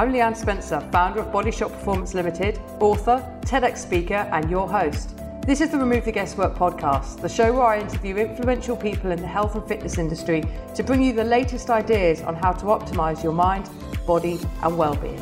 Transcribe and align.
I'm 0.00 0.14
Leanne 0.14 0.34
Spencer, 0.34 0.80
founder 0.92 1.20
of 1.20 1.30
Bodyshot 1.30 1.72
Performance 1.72 2.14
Limited, 2.14 2.58
author, 2.80 3.22
TEDx 3.42 3.76
speaker, 3.76 4.26
and 4.32 4.50
your 4.50 4.66
host. 4.66 5.14
This 5.46 5.60
is 5.60 5.68
the 5.68 5.76
Remove 5.76 6.06
the 6.06 6.10
Guesswork 6.10 6.54
podcast, 6.54 7.20
the 7.20 7.28
show 7.28 7.52
where 7.52 7.64
I 7.64 7.80
interview 7.80 8.16
influential 8.16 8.78
people 8.78 9.10
in 9.10 9.20
the 9.20 9.26
health 9.26 9.56
and 9.56 9.68
fitness 9.68 9.98
industry 9.98 10.42
to 10.74 10.82
bring 10.82 11.02
you 11.02 11.12
the 11.12 11.22
latest 11.22 11.68
ideas 11.68 12.22
on 12.22 12.34
how 12.34 12.52
to 12.52 12.64
optimize 12.64 13.22
your 13.22 13.34
mind, 13.34 13.68
body, 14.06 14.40
and 14.62 14.78
well-being. 14.78 15.20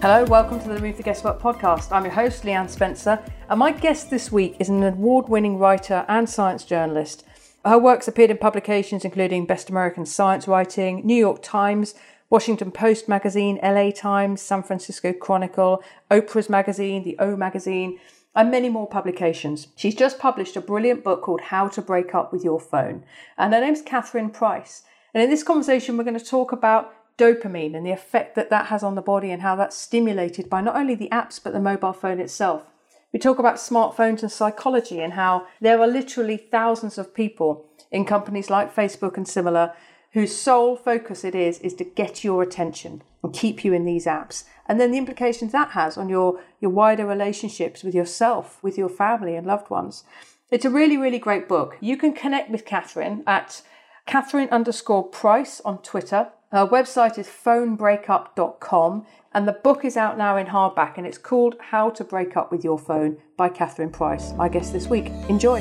Hello, 0.00 0.24
welcome 0.24 0.58
to 0.60 0.68
the 0.68 0.76
Remove 0.76 0.96
the 0.96 1.02
Guesswork 1.02 1.38
podcast. 1.38 1.92
I'm 1.92 2.04
your 2.04 2.14
host, 2.14 2.42
Leanne 2.44 2.70
Spencer, 2.70 3.22
and 3.50 3.58
my 3.58 3.70
guest 3.70 4.08
this 4.08 4.32
week 4.32 4.56
is 4.58 4.70
an 4.70 4.82
award-winning 4.82 5.58
writer 5.58 6.06
and 6.08 6.26
science 6.26 6.64
journalist. 6.64 7.22
Her 7.66 7.78
works 7.78 8.08
appeared 8.08 8.30
in 8.30 8.38
publications 8.38 9.04
including 9.04 9.44
Best 9.44 9.68
American 9.68 10.06
Science 10.06 10.48
Writing, 10.48 11.04
New 11.04 11.14
York 11.14 11.42
Times, 11.42 11.94
Washington 12.34 12.72
Post 12.72 13.08
magazine, 13.08 13.60
LA 13.62 13.92
Times, 13.92 14.42
San 14.42 14.64
Francisco 14.64 15.12
Chronicle, 15.12 15.84
Oprah's 16.10 16.50
magazine, 16.50 17.04
the 17.04 17.14
O 17.20 17.36
magazine, 17.36 18.00
and 18.34 18.50
many 18.50 18.68
more 18.68 18.88
publications. 18.88 19.68
She's 19.76 19.94
just 19.94 20.18
published 20.18 20.56
a 20.56 20.60
brilliant 20.60 21.04
book 21.04 21.22
called 21.22 21.42
How 21.42 21.68
to 21.68 21.80
Break 21.80 22.12
Up 22.12 22.32
with 22.32 22.42
Your 22.42 22.58
Phone. 22.58 23.04
And 23.38 23.54
her 23.54 23.60
name's 23.60 23.82
Catherine 23.82 24.30
Price. 24.30 24.82
And 25.14 25.22
in 25.22 25.30
this 25.30 25.44
conversation, 25.44 25.96
we're 25.96 26.02
going 26.02 26.18
to 26.18 26.24
talk 26.24 26.50
about 26.50 26.92
dopamine 27.16 27.76
and 27.76 27.86
the 27.86 27.92
effect 27.92 28.34
that 28.34 28.50
that 28.50 28.66
has 28.66 28.82
on 28.82 28.96
the 28.96 29.00
body 29.00 29.30
and 29.30 29.40
how 29.40 29.54
that's 29.54 29.76
stimulated 29.76 30.50
by 30.50 30.60
not 30.60 30.74
only 30.74 30.96
the 30.96 31.10
apps, 31.10 31.40
but 31.40 31.52
the 31.52 31.60
mobile 31.60 31.92
phone 31.92 32.18
itself. 32.18 32.64
We 33.12 33.20
talk 33.20 33.38
about 33.38 33.58
smartphones 33.58 34.22
and 34.22 34.32
psychology 34.32 35.00
and 35.00 35.12
how 35.12 35.46
there 35.60 35.80
are 35.80 35.86
literally 35.86 36.38
thousands 36.38 36.98
of 36.98 37.14
people 37.14 37.64
in 37.92 38.04
companies 38.04 38.50
like 38.50 38.74
Facebook 38.74 39.16
and 39.16 39.28
similar 39.28 39.72
whose 40.14 40.34
sole 40.34 40.76
focus 40.76 41.24
it 41.24 41.34
is 41.34 41.58
is 41.58 41.74
to 41.74 41.84
get 41.84 42.24
your 42.24 42.42
attention 42.42 43.02
and 43.22 43.34
keep 43.34 43.64
you 43.64 43.72
in 43.72 43.84
these 43.84 44.06
apps. 44.06 44.44
And 44.66 44.80
then 44.80 44.92
the 44.92 44.98
implications 44.98 45.52
that 45.52 45.72
has 45.72 45.98
on 45.98 46.08
your 46.08 46.40
your 46.60 46.70
wider 46.70 47.04
relationships 47.04 47.82
with 47.84 47.94
yourself 47.94 48.62
with 48.62 48.78
your 48.78 48.88
family 48.88 49.36
and 49.36 49.46
loved 49.46 49.70
ones. 49.70 50.04
It's 50.50 50.64
a 50.64 50.70
really 50.70 50.96
really 50.96 51.18
great 51.18 51.48
book. 51.48 51.76
You 51.80 51.96
can 51.96 52.12
connect 52.12 52.50
with 52.50 52.64
catherine 52.64 53.22
at 53.26 53.60
catherine 54.06 54.48
underscore 54.50 55.02
price 55.02 55.60
on 55.64 55.78
twitter. 55.82 56.28
Her 56.52 56.66
website 56.66 57.18
is 57.18 57.26
phonebreakup.com 57.26 59.06
and 59.32 59.48
the 59.48 59.52
book 59.52 59.84
is 59.84 59.96
out 59.96 60.16
now 60.16 60.36
in 60.36 60.46
hardback 60.46 60.96
and 60.96 61.04
it's 61.04 61.18
called 61.18 61.56
how 61.58 61.90
to 61.90 62.04
break 62.04 62.36
up 62.36 62.52
with 62.52 62.62
your 62.62 62.78
phone 62.78 63.16
by 63.36 63.48
catherine 63.48 63.90
price. 63.90 64.32
My 64.34 64.48
guest 64.48 64.72
this 64.72 64.86
week. 64.86 65.06
Enjoy 65.28 65.60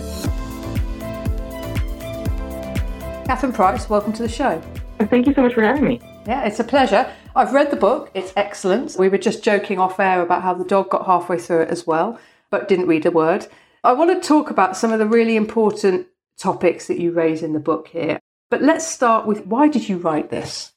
Catherine 3.26 3.54
Price, 3.54 3.90
welcome 3.90 4.12
to 4.14 4.22
the 4.22 4.30
show. 4.30 4.62
Thank 5.00 5.28
you 5.28 5.34
so 5.34 5.44
much 5.44 5.54
for 5.54 5.64
having 5.64 5.86
me. 5.86 6.02
Yeah, 6.28 6.44
it's 6.44 6.60
a 6.60 6.64
pleasure. 6.64 7.10
I've 7.38 7.54
read 7.54 7.72
the 7.72 7.78
book, 7.78 8.12
it's 8.14 8.34
excellent. 8.36 8.98
We 9.00 9.08
were 9.08 9.18
just 9.18 9.44
joking 9.44 9.80
off 9.80 10.00
air 10.00 10.22
about 10.22 10.42
how 10.42 10.54
the 10.54 10.66
dog 10.66 10.90
got 10.90 11.06
halfway 11.06 11.38
through 11.38 11.62
it 11.62 11.70
as 11.70 11.88
well, 11.88 12.20
but 12.50 12.68
didn't 12.68 12.88
read 12.88 13.06
a 13.06 13.12
word. 13.12 13.48
I 13.84 13.94
want 13.94 14.12
to 14.12 14.28
talk 14.28 14.50
about 14.50 14.76
some 14.76 14.92
of 14.92 15.00
the 15.00 15.08
really 15.08 15.38
important 15.38 16.08
topics 16.38 16.88
that 16.88 17.00
you 17.00 17.12
raise 17.12 17.42
in 17.42 17.54
the 17.54 17.60
book 17.60 17.88
here. 17.88 18.20
But 18.50 18.62
let's 18.62 18.86
start 18.86 19.26
with 19.26 19.48
why 19.48 19.70
did 19.70 19.88
you 19.88 19.98
write 19.98 20.30
this? 20.30 20.74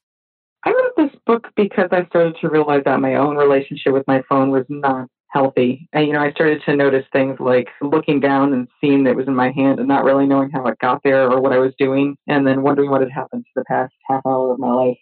I 0.65 0.71
wrote 0.71 0.97
this 0.97 1.21
book 1.27 1.49
because 1.57 1.89
I 1.91 2.07
started 2.07 2.37
to 2.41 2.49
realize 2.49 2.83
that 2.85 3.01
my 3.01 3.17
own 3.17 3.37
relationship 3.37 3.93
with 3.93 4.07
my 4.07 4.23
phone 4.29 4.51
was 4.51 4.65
not 4.69 5.09
healthy. 5.37 5.87
And, 5.93 6.07
you 6.07 6.15
know, 6.15 6.23
I 6.23 6.31
started 6.31 6.63
to 6.65 6.75
notice 6.75 7.05
things 7.13 7.37
like 7.39 7.69
looking 7.83 8.21
down 8.21 8.55
and 8.55 8.67
seeing 8.81 9.05
that 9.05 9.15
was 9.15 9.29
in 9.29 9.35
my 9.35 9.53
hand 9.53 9.79
and 9.79 9.87
not 9.87 10.03
really 10.03 10.27
knowing 10.27 10.51
how 10.51 10.67
it 10.67 10.79
got 10.79 11.03
there 11.05 11.31
or 11.31 11.43
what 11.43 11.53
I 11.53 11.59
was 11.59 11.75
doing, 11.79 12.17
and 12.27 12.47
then 12.47 12.63
wondering 12.63 12.91
what 12.91 13.03
had 13.03 13.11
happened 13.11 13.45
to 13.45 13.53
the 13.55 13.65
past 13.65 13.93
half 14.09 14.23
hour 14.27 14.53
of 14.53 14.59
my 14.59 14.73
life. 14.73 14.97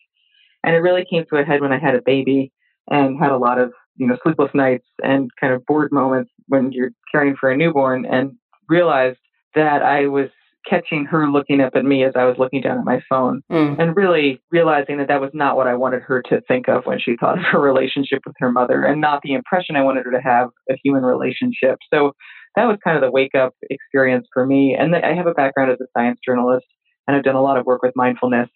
And 0.65 0.75
it 0.75 0.81
really 0.81 1.05
came 1.09 1.25
to 1.31 1.37
a 1.37 1.45
head 1.45 1.61
when 1.61 1.73
I 1.73 1.79
had 1.79 1.95
a 1.95 2.03
baby 2.03 2.51
and 2.91 3.17
had 3.17 3.31
a 3.31 3.39
lot 3.39 3.61
of, 3.61 3.73
you 3.97 4.09
know, 4.09 4.19
sleepless 4.25 4.51
nights 4.55 4.87
and 5.05 5.31
kind 5.41 5.53
of 5.53 5.65
bored 5.67 5.93
moments 5.93 6.33
when 6.49 6.73
you're 6.73 6.91
caring 7.13 7.37
for 7.37 7.51
a 7.53 7.57
newborn 7.57 8.05
and 8.05 8.33
realized 8.69 9.19
that 9.55 9.83
I 9.83 10.07
was 10.07 10.31
catching 10.69 11.05
her 11.05 11.29
looking 11.29 11.61
up 11.61 11.75
at 11.75 11.85
me 11.85 12.05
as 12.05 12.13
I 12.17 12.25
was 12.25 12.37
looking 12.39 12.61
down 12.61 12.79
at 12.79 12.85
my 12.85 13.01
phone 13.09 13.43
mm. 13.51 13.79
and 13.79 13.97
really 13.97 14.41
realizing 14.51 14.99
that 14.99 15.09
that 15.09 15.21
was 15.21 15.31
not 15.35 15.57
what 15.57 15.67
I 15.67 15.75
wanted 15.75 16.03
her 16.03 16.23
to 16.31 16.41
think 16.49 16.69
of 16.69 16.87
when 16.87 16.99
she 16.99 17.17
thought 17.17 17.39
of 17.39 17.45
her 17.45 17.61
relationship 17.61 18.21
with 18.27 18.37
her 18.39 18.51
mother 18.51 18.85
and 18.85 19.01
not 19.01 19.21
the 19.23 19.35
impression 19.35 19.77
I 19.77 19.83
wanted 19.83 20.05
her 20.07 20.13
to 20.13 20.21
have 20.21 20.49
a 20.71 20.75
human 20.83 21.03
relationship. 21.03 21.79
So 21.93 22.13
that 22.57 22.65
was 22.65 22.79
kind 22.85 22.97
of 22.97 23.03
the 23.03 23.11
wake 23.11 23.35
up 23.35 23.53
experience 23.71 24.27
for 24.33 24.47
me. 24.47 24.77
And 24.79 24.95
I 24.95 25.15
have 25.15 25.27
a 25.27 25.35
background 25.35 25.73
as 25.73 25.81
a 25.81 25.87
science 25.97 26.19
journalist 26.25 26.67
and 27.07 27.17
I've 27.17 27.25
done 27.25 27.37
a 27.37 27.43
lot 27.43 27.59
of 27.59 27.67
work 27.67 27.83
with 27.83 27.93
mindfulness. 27.97 28.49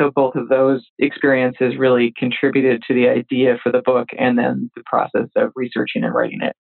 So 0.00 0.10
both 0.14 0.34
of 0.34 0.48
those 0.48 0.84
experiences 0.98 1.76
really 1.78 2.12
contributed 2.18 2.82
to 2.88 2.94
the 2.94 3.08
idea 3.08 3.58
for 3.62 3.70
the 3.70 3.82
book 3.84 4.08
and 4.18 4.36
then 4.36 4.70
the 4.74 4.82
process 4.86 5.28
of 5.36 5.52
researching 5.54 6.02
and 6.02 6.12
writing 6.12 6.40
it. 6.42 6.56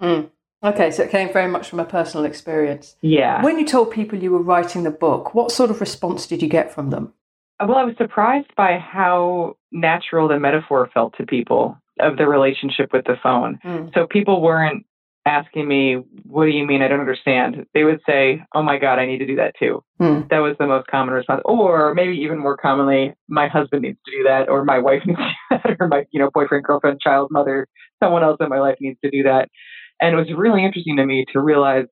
Mm. 0.00 0.30
Okay, 0.64 0.90
so 0.90 1.02
it 1.02 1.10
came 1.10 1.30
very 1.32 1.50
much 1.50 1.68
from 1.68 1.78
a 1.78 1.84
personal 1.84 2.24
experience. 2.24 2.96
Yeah. 3.02 3.42
When 3.42 3.58
you 3.58 3.66
told 3.66 3.90
people 3.90 4.18
you 4.18 4.30
were 4.30 4.42
writing 4.42 4.82
the 4.84 4.90
book, 4.90 5.34
what 5.34 5.52
sort 5.52 5.70
of 5.70 5.80
response 5.80 6.26
did 6.26 6.42
you 6.42 6.48
get 6.48 6.72
from 6.72 6.90
them? 6.90 7.12
Well, 7.60 7.76
I 7.76 7.84
was 7.84 7.96
surprised 7.98 8.54
by 8.56 8.78
how 8.78 9.56
natural 9.70 10.26
the 10.26 10.38
metaphor 10.38 10.90
felt 10.92 11.14
to 11.18 11.26
people 11.26 11.76
of 12.00 12.16
the 12.16 12.26
relationship 12.26 12.92
with 12.92 13.04
the 13.04 13.16
phone. 13.22 13.58
Mm. 13.64 13.94
So 13.94 14.06
people 14.06 14.40
weren't 14.40 14.84
asking 15.26 15.68
me, 15.68 15.96
What 16.24 16.46
do 16.46 16.50
you 16.50 16.66
mean? 16.66 16.82
I 16.82 16.88
don't 16.88 17.00
understand. 17.00 17.66
They 17.74 17.84
would 17.84 18.00
say, 18.06 18.42
Oh 18.54 18.62
my 18.62 18.78
God, 18.78 18.98
I 18.98 19.06
need 19.06 19.18
to 19.18 19.26
do 19.26 19.36
that 19.36 19.54
too. 19.58 19.82
Mm. 20.00 20.28
That 20.30 20.38
was 20.38 20.56
the 20.58 20.66
most 20.66 20.86
common 20.88 21.14
response. 21.14 21.42
Or 21.44 21.94
maybe 21.94 22.14
even 22.14 22.38
more 22.38 22.56
commonly, 22.56 23.14
My 23.28 23.48
husband 23.48 23.82
needs 23.82 23.98
to 24.06 24.10
do 24.10 24.24
that, 24.24 24.48
or 24.48 24.64
my 24.64 24.78
wife 24.78 25.02
needs 25.06 25.18
to 25.18 25.58
do 25.58 25.58
that, 25.64 25.76
or 25.80 25.88
my 25.88 26.04
you 26.10 26.20
know, 26.20 26.30
boyfriend, 26.32 26.64
girlfriend, 26.64 27.00
child, 27.00 27.28
mother, 27.30 27.68
someone 28.02 28.24
else 28.24 28.38
in 28.40 28.48
my 28.48 28.60
life 28.60 28.76
needs 28.80 28.98
to 29.04 29.10
do 29.10 29.22
that. 29.24 29.48
And 30.00 30.14
it 30.14 30.18
was 30.18 30.32
really 30.36 30.64
interesting 30.64 30.96
to 30.96 31.06
me 31.06 31.24
to 31.32 31.40
realize 31.40 31.86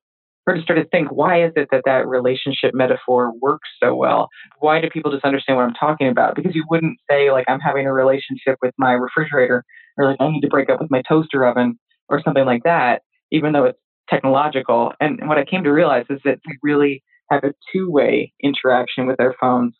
or 0.45 0.55
to 0.55 0.61
start 0.61 0.79
to 0.79 0.85
think, 0.89 1.09
why 1.09 1.45
is 1.45 1.53
it 1.55 1.69
that 1.71 1.83
that 1.85 2.07
relationship 2.07 2.73
metaphor 2.73 3.31
works 3.41 3.69
so 3.81 3.95
well? 3.95 4.27
Why 4.59 4.81
do 4.81 4.89
people 4.89 5.11
just 5.11 5.23
understand 5.23 5.57
what 5.57 5.63
I'm 5.63 5.73
talking 5.73 6.09
about? 6.09 6.35
Because 6.35 6.53
you 6.53 6.65
wouldn't 6.69 6.97
say, 7.09 7.31
like, 7.31 7.45
I'm 7.47 7.61
having 7.61 7.87
a 7.87 7.93
relationship 7.93 8.57
with 8.61 8.73
my 8.77 8.91
refrigerator, 8.91 9.63
or 9.97 10.05
like, 10.05 10.17
I 10.19 10.29
need 10.29 10.41
to 10.41 10.49
break 10.49 10.69
up 10.69 10.81
with 10.81 10.91
my 10.91 11.01
toaster 11.07 11.45
oven, 11.45 11.79
or 12.09 12.21
something 12.21 12.45
like 12.45 12.63
that, 12.63 13.03
even 13.31 13.53
though 13.53 13.63
it's 13.63 13.79
technological. 14.09 14.91
And 14.99 15.29
what 15.29 15.37
I 15.37 15.45
came 15.45 15.63
to 15.63 15.71
realize 15.71 16.05
is 16.09 16.19
that 16.25 16.39
we 16.45 16.57
really 16.61 17.03
have 17.31 17.45
a 17.45 17.53
two 17.71 17.89
way 17.89 18.33
interaction 18.43 19.07
with 19.07 19.21
our 19.21 19.33
phones, 19.39 19.75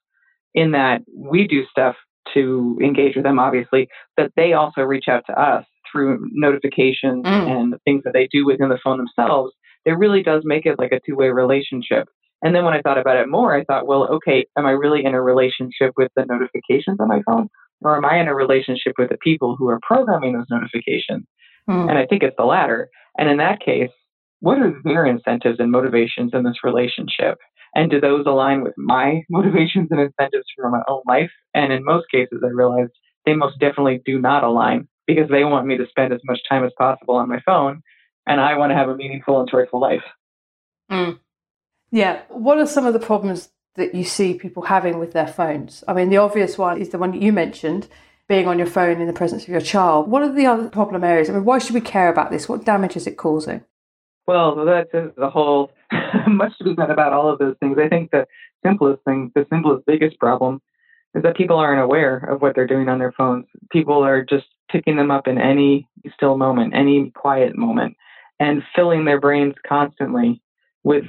in 0.54 0.72
that 0.72 1.02
we 1.14 1.46
do 1.46 1.66
stuff 1.70 1.96
to 2.34 2.80
engage 2.82 3.16
with 3.16 3.26
them, 3.26 3.38
obviously, 3.38 3.90
but 4.16 4.32
they 4.38 4.54
also 4.54 4.82
reach 4.82 5.10
out 5.10 5.24
to 5.28 5.38
us 5.38 5.66
through 5.94 6.28
notifications 6.34 7.24
mm. 7.24 7.28
and 7.28 7.76
things 7.86 8.04
that 8.04 8.14
they 8.14 8.28
do 8.32 8.46
within 8.46 8.70
the 8.70 8.80
phone 8.84 8.98
themselves, 8.98 9.54
it 9.86 9.92
really 9.92 10.24
does 10.24 10.42
make 10.44 10.66
it 10.66 10.80
like 10.80 10.92
a 10.92 11.00
two 11.06 11.16
way 11.16 11.30
relationship. 11.30 12.10
And 12.42 12.54
then 12.54 12.66
when 12.66 12.74
I 12.74 12.82
thought 12.82 12.98
about 12.98 13.16
it 13.18 13.30
more, 13.30 13.56
I 13.56 13.64
thought, 13.64 13.88
well, 13.88 14.08
okay, 14.16 14.46
am 14.58 14.66
I 14.66 14.72
really 14.72 15.06
in 15.06 15.14
a 15.14 15.22
relationship 15.22 15.94
with 15.96 16.12
the 16.16 16.26
notifications 16.26 16.98
on 17.00 17.08
my 17.08 17.22
phone? 17.26 17.48
Or 17.82 17.96
am 17.96 18.06
I 18.06 18.20
in 18.20 18.28
a 18.28 18.36
relationship 18.36 18.94
with 18.98 19.10
the 19.10 19.18
people 19.18 19.56
who 19.58 19.70
are 19.70 19.80
programming 19.82 20.34
those 20.34 20.48
notifications? 20.50 21.26
Mm. 21.70 21.90
And 21.90 21.98
I 21.98 22.06
think 22.06 22.24
it's 22.24 22.36
the 22.38 22.44
latter. 22.44 22.90
And 23.18 23.30
in 23.30 23.38
that 23.38 23.62
case, 23.62 23.92
what 24.42 24.58
are 24.58 24.74
their 24.84 25.06
incentives 25.06 25.60
and 25.60 25.72
motivations 25.72 26.32
in 26.34 26.44
this 26.44 26.64
relationship? 26.64 27.38
And 27.76 27.90
do 27.90 28.02
those 28.02 28.26
align 28.26 28.62
with 28.62 28.74
my 28.78 29.22
motivations 29.30 29.88
and 29.92 30.00
incentives 30.00 30.46
for 30.56 30.70
my 30.70 30.82
own 30.88 31.02
life? 31.08 31.32
And 31.54 31.72
in 31.72 31.86
most 31.86 32.08
cases, 32.12 32.42
I 32.44 32.50
realized 32.50 32.92
they 33.26 33.36
most 33.36 33.60
definitely 33.60 34.02
do 34.06 34.20
not 34.20 34.44
align 34.44 34.88
because 35.08 35.30
they 35.30 35.44
want 35.44 35.68
me 35.68 35.78
to 35.78 35.88
spend 35.88 36.14
as 36.14 36.22
much 36.26 36.40
time 36.48 36.64
as 36.64 36.72
possible 36.78 37.16
on 37.16 37.30
my 37.30 37.42
phone 37.46 37.82
and 38.26 38.40
I 38.40 38.58
want 38.58 38.72
to 38.72 38.76
have 38.76 38.90
a 38.90 38.96
meaningful 38.96 39.40
and 39.40 39.50
joyful 39.50 39.80
life. 39.80 40.04
Mm. 40.92 41.20
Yeah. 41.92 42.22
What 42.30 42.58
are 42.58 42.66
some 42.66 42.86
of 42.86 42.94
the 42.94 43.00
problems 43.00 43.50
that 43.76 43.96
you 43.96 44.04
see 44.04 44.34
people 44.36 44.64
having 44.64 45.00
with 45.00 45.14
their 45.14 45.28
phones? 45.28 45.84
I 45.88 45.94
mean, 45.94 46.10
the 46.10 46.18
obvious 46.18 46.58
one 46.58 46.82
is 46.82 46.90
the 46.90 46.98
one 46.98 47.12
that 47.12 47.22
you 47.22 47.34
mentioned 47.34 47.88
being 48.28 48.48
on 48.48 48.58
your 48.58 48.68
phone 48.68 49.02
in 49.02 49.08
the 49.08 49.14
presence 49.14 49.44
of 49.44 49.50
your 49.50 49.62
child. 49.62 50.10
What 50.10 50.24
are 50.24 50.32
the 50.32 50.46
other 50.46 50.70
problem 50.70 51.04
areas? 51.04 51.30
I 51.30 51.34
mean, 51.34 51.46
why 51.46 51.60
should 51.60 51.74
we 51.74 51.82
care 51.82 52.10
about 52.10 52.32
this? 52.32 52.48
What 52.48 52.66
damage 52.66 52.96
is 52.96 53.08
it 53.08 53.18
causing? 53.18 53.64
Well, 54.26 54.64
that's 54.66 54.92
the 54.92 55.30
whole, 55.30 55.72
much 56.28 56.58
to 56.58 56.64
be 56.64 56.76
said 56.78 56.90
about 56.90 57.12
all 57.12 57.30
of 57.30 57.40
those 57.40 57.56
things. 57.60 57.78
I 57.78 57.90
think 57.90 58.12
the 58.12 58.26
simplest 58.66 59.04
thing, 59.04 59.32
the 59.36 59.46
simplest, 59.50 59.86
biggest 59.86 60.18
problem 60.18 60.62
is 61.14 61.24
that 61.24 61.36
people 61.36 61.58
aren't 61.58 61.82
aware 61.82 62.18
of 62.18 62.42
what 62.42 62.56
they're 62.56 62.66
doing 62.66 62.88
on 62.88 63.00
their 63.00 63.12
phones. 63.12 63.46
People 63.72 64.04
are 64.04 64.24
just 64.24 64.46
picking 64.74 64.98
them 64.98 65.12
up 65.12 65.28
in 65.28 65.38
any 65.38 65.88
still 66.14 66.38
moment, 66.38 66.74
any 66.76 67.12
quiet 67.16 67.56
moment, 67.56 67.96
and 68.40 68.62
filling 68.76 69.06
their 69.06 69.22
brains 69.22 69.54
constantly 69.66 70.42
with 70.84 71.06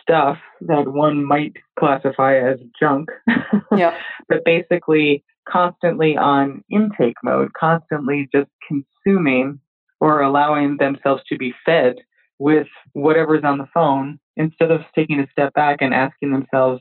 stuff 0.00 0.38
that 0.62 0.88
one 0.88 1.22
might 1.24 1.52
classify 1.78 2.38
as 2.38 2.58
junk. 2.78 3.10
Yeah. 3.76 3.94
but 4.30 4.46
basically, 4.46 5.22
constantly 5.46 6.16
on 6.16 6.64
intake 6.70 7.16
mode, 7.22 7.52
constantly 7.52 8.28
just 8.34 8.48
consuming 8.66 9.60
or 10.00 10.22
allowing 10.22 10.78
themselves 10.78 11.22
to 11.28 11.36
be 11.36 11.52
fed 11.66 11.96
with 12.38 12.66
whatever's 12.92 13.44
on 13.44 13.58
the 13.58 13.68
phone 13.74 14.18
instead 14.36 14.70
of 14.70 14.80
taking 14.94 15.20
a 15.20 15.26
step 15.30 15.52
back 15.52 15.78
and 15.80 15.92
asking 15.92 16.32
themselves, 16.32 16.80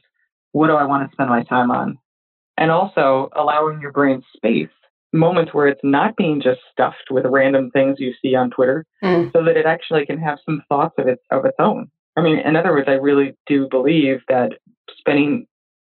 what 0.54 0.68
do 0.68 0.74
I 0.74 0.86
want 0.86 1.10
to 1.10 1.14
spend 1.14 1.30
my 1.30 1.44
time 1.44 1.72
on? 1.72 1.98
and 2.58 2.72
also 2.72 3.30
allowing 3.36 3.80
your 3.80 3.92
brain 3.92 4.22
space, 4.36 4.68
moments 5.18 5.54
where 5.54 5.68
it's 5.68 5.82
not 5.84 6.16
being 6.16 6.42
just 6.42 6.62
stuffed 6.72 7.10
with 7.12 7.26
random 7.26 7.72
things 7.72 7.98
you 8.00 8.14
see 8.22 8.36
on 8.36 8.50
Twitter, 8.50 8.86
mm. 9.04 9.32
so 9.34 9.44
that 9.44 9.58
it 9.58 9.66
actually 9.66 10.06
can 10.06 10.20
have 10.20 10.40
some 10.46 10.62
thoughts 10.70 10.96
of 10.98 11.08
its 11.08 11.22
of 11.32 11.46
its 11.46 11.58
own. 11.60 11.90
I 12.16 12.22
mean, 12.22 12.40
in 12.40 12.56
other 12.56 12.72
words, 12.72 12.88
I 12.88 12.94
really 12.94 13.36
do 13.46 13.68
believe 13.70 14.22
that 14.28 14.54
spending 14.98 15.46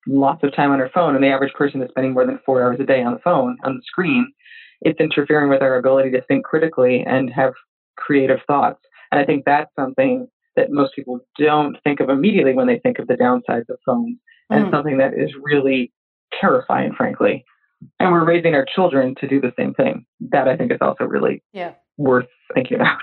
lots 0.07 0.43
of 0.43 0.55
time 0.55 0.71
on 0.71 0.81
our 0.81 0.89
phone, 0.89 1.15
and 1.15 1.23
the 1.23 1.29
average 1.29 1.53
person 1.53 1.81
is 1.81 1.89
spending 1.89 2.13
more 2.13 2.25
than 2.25 2.39
four 2.45 2.63
hours 2.63 2.79
a 2.79 2.85
day 2.85 3.03
on 3.03 3.13
the 3.13 3.19
phone 3.19 3.57
on 3.63 3.75
the 3.75 3.81
screen, 3.85 4.31
it's 4.81 4.99
interfering 4.99 5.49
with 5.49 5.61
our 5.61 5.77
ability 5.77 6.11
to 6.11 6.21
think 6.23 6.45
critically 6.45 7.03
and 7.05 7.31
have 7.31 7.53
creative 7.97 8.39
thoughts. 8.47 8.79
And 9.11 9.19
I 9.19 9.25
think 9.25 9.45
that's 9.45 9.71
something 9.75 10.27
that 10.55 10.71
most 10.71 10.95
people 10.95 11.19
don't 11.37 11.77
think 11.83 11.99
of 11.99 12.09
immediately 12.09 12.53
when 12.53 12.67
they 12.67 12.79
think 12.79 12.99
of 12.99 13.07
the 13.07 13.15
downsides 13.15 13.69
of 13.69 13.77
phones, 13.85 14.17
and 14.49 14.65
mm. 14.65 14.71
something 14.71 14.97
that 14.97 15.13
is 15.13 15.31
really 15.41 15.91
terrifying, 16.39 16.93
frankly. 16.93 17.45
And 17.99 18.11
we're 18.11 18.25
raising 18.25 18.55
our 18.55 18.65
children 18.75 19.15
to 19.19 19.27
do 19.27 19.39
the 19.39 19.53
same 19.57 19.73
thing. 19.73 20.05
That 20.31 20.47
I 20.47 20.57
think 20.57 20.71
is 20.71 20.79
also 20.81 21.03
really 21.03 21.43
yeah. 21.53 21.73
worth 21.97 22.27
thinking 22.53 22.77
about. 22.77 22.99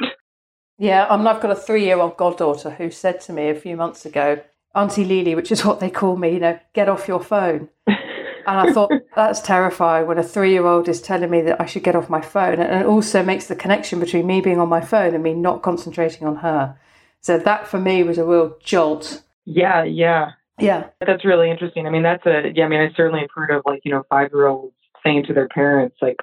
Yeah, 0.79 1.07
I 1.09 1.17
mean, 1.17 1.27
I've 1.27 1.41
got 1.41 1.53
a 1.53 1.57
three-year-old 1.57 2.17
goddaughter 2.17 2.71
who 2.71 2.91
said 2.91 3.21
to 3.23 3.33
me 3.33 3.49
a 3.49 3.55
few 3.55 3.77
months 3.77 4.05
ago, 4.05 4.41
"Auntie 4.75 5.05
Lily," 5.05 5.35
which 5.35 5.53
is 5.53 5.65
what 5.65 5.81
they 5.81 5.91
call 5.91 6.17
me, 6.17 6.33
you 6.33 6.41
know, 6.41 6.59
get 6.73 6.89
off 6.89 7.07
your 7.07 7.21
phone. 7.21 7.69
and 7.87 7.99
I 8.47 8.73
thought 8.73 8.91
that's 9.17 9.41
terrifying 9.41 10.07
when 10.07 10.19
a 10.19 10.23
three-year-old 10.25 10.89
is 10.89 11.01
telling 11.01 11.31
me 11.31 11.43
that 11.43 11.61
I 11.61 11.67
should 11.67 11.85
get 11.85 11.95
off 11.95 12.11
my 12.11 12.21
phone, 12.21 12.59
and 12.59 12.83
it 12.83 12.87
also 12.87 13.23
makes 13.23 13.47
the 13.47 13.55
connection 13.55 14.01
between 14.01 14.27
me 14.27 14.41
being 14.41 14.59
on 14.59 14.69
my 14.69 14.81
phone 14.81 15.15
and 15.15 15.23
me 15.23 15.35
not 15.35 15.63
concentrating 15.63 16.27
on 16.27 16.37
her. 16.37 16.77
So 17.21 17.39
that 17.39 17.69
for 17.69 17.79
me 17.79 18.03
was 18.03 18.19
a 18.19 18.25
real 18.25 18.57
jolt. 18.63 19.23
Yeah, 19.45 19.85
yeah, 19.85 20.33
yeah. 20.59 20.89
That's 21.05 21.25
really 21.25 21.51
interesting. 21.51 21.87
I 21.87 21.91
mean, 21.91 22.03
that's 22.03 22.25
a 22.27 22.53
yeah. 22.55 22.65
I 22.65 22.69
mean, 22.69 22.81
I 22.81 22.91
certainly 22.97 23.21
have 23.21 23.31
heard 23.35 23.51
of 23.51 23.63
like 23.65 23.81
you 23.85 23.93
know 23.93 24.03
five-year-olds 24.11 24.75
saying 25.05 25.25
to 25.27 25.35
their 25.35 25.49
parents 25.49 25.97
like, 26.01 26.17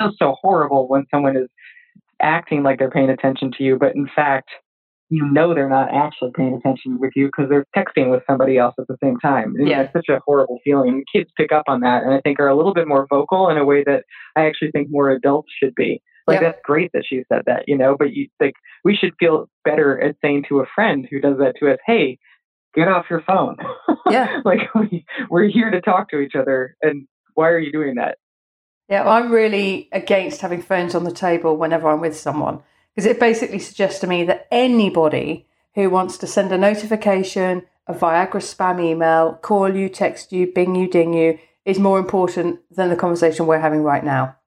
"It's 0.00 0.18
so 0.18 0.36
horrible 0.40 0.88
when 0.88 1.06
someone 1.10 1.36
is 1.36 1.48
acting 2.20 2.62
like 2.62 2.78
they're 2.78 2.90
paying 2.90 3.10
attention 3.10 3.52
to 3.56 3.64
you, 3.64 3.78
but 3.78 3.94
in 3.94 4.08
fact, 4.14 4.50
you 5.10 5.24
know 5.30 5.54
they're 5.54 5.68
not 5.68 5.88
actually 5.94 6.30
paying 6.34 6.54
attention 6.54 6.98
with 6.98 7.12
you 7.16 7.26
because 7.26 7.48
they're 7.48 7.66
texting 7.76 8.10
with 8.10 8.22
somebody 8.28 8.58
else 8.58 8.74
at 8.78 8.86
the 8.88 8.96
same 9.02 9.18
time. 9.18 9.54
And 9.56 9.68
yeah. 9.68 9.82
It's 9.82 9.92
such 9.92 10.08
a 10.08 10.20
horrible 10.26 10.58
feeling. 10.64 11.04
Kids 11.10 11.30
pick 11.36 11.50
up 11.50 11.64
on 11.66 11.80
that 11.80 12.02
and 12.02 12.12
I 12.12 12.20
think 12.20 12.38
are 12.40 12.48
a 12.48 12.56
little 12.56 12.74
bit 12.74 12.88
more 12.88 13.06
vocal 13.08 13.48
in 13.48 13.56
a 13.56 13.64
way 13.64 13.82
that 13.84 14.04
I 14.36 14.46
actually 14.46 14.70
think 14.70 14.88
more 14.90 15.10
adults 15.10 15.50
should 15.58 15.74
be. 15.74 16.02
Like 16.26 16.40
that's 16.40 16.60
great 16.62 16.90
that 16.92 17.04
she 17.08 17.22
said 17.32 17.44
that, 17.46 17.64
you 17.66 17.76
know, 17.76 17.96
but 17.98 18.12
you 18.12 18.28
like 18.38 18.52
we 18.84 18.94
should 18.94 19.14
feel 19.18 19.48
better 19.64 19.98
at 19.98 20.16
saying 20.22 20.44
to 20.50 20.60
a 20.60 20.66
friend 20.74 21.08
who 21.10 21.20
does 21.20 21.38
that 21.38 21.54
to 21.58 21.72
us, 21.72 21.78
Hey, 21.86 22.18
get 22.78 22.88
off 22.88 23.06
your 23.10 23.22
phone. 23.22 23.56
Yeah. 24.10 24.40
like 24.46 24.74
we, 24.74 25.04
we're 25.28 25.48
here 25.48 25.70
to 25.70 25.82
talk 25.82 26.08
to 26.10 26.20
each 26.20 26.34
other 26.34 26.76
and 26.80 27.06
why 27.34 27.50
are 27.50 27.58
you 27.58 27.70
doing 27.70 27.96
that? 27.96 28.16
Yeah, 28.88 29.06
I'm 29.06 29.30
really 29.30 29.90
against 29.92 30.40
having 30.40 30.62
phones 30.62 30.94
on 30.94 31.04
the 31.04 31.12
table 31.12 31.58
whenever 31.58 31.90
I'm 31.90 32.00
with 32.00 32.16
someone 32.16 32.62
because 32.94 33.04
it 33.04 33.20
basically 33.20 33.58
suggests 33.58 34.00
to 34.00 34.06
me 34.06 34.24
that 34.24 34.48
anybody 34.50 35.46
who 35.74 35.90
wants 35.90 36.16
to 36.18 36.26
send 36.26 36.50
a 36.52 36.56
notification, 36.56 37.66
a 37.86 37.92
Viagra 37.92 38.40
spam 38.40 38.82
email, 38.82 39.34
call 39.34 39.76
you, 39.76 39.90
text 39.90 40.32
you, 40.32 40.46
bing 40.46 40.74
you, 40.74 40.88
ding 40.88 41.12
you 41.12 41.38
is 41.66 41.78
more 41.78 41.98
important 41.98 42.60
than 42.74 42.88
the 42.88 42.96
conversation 42.96 43.46
we're 43.46 43.58
having 43.58 43.82
right 43.82 44.04
now. 44.04 44.37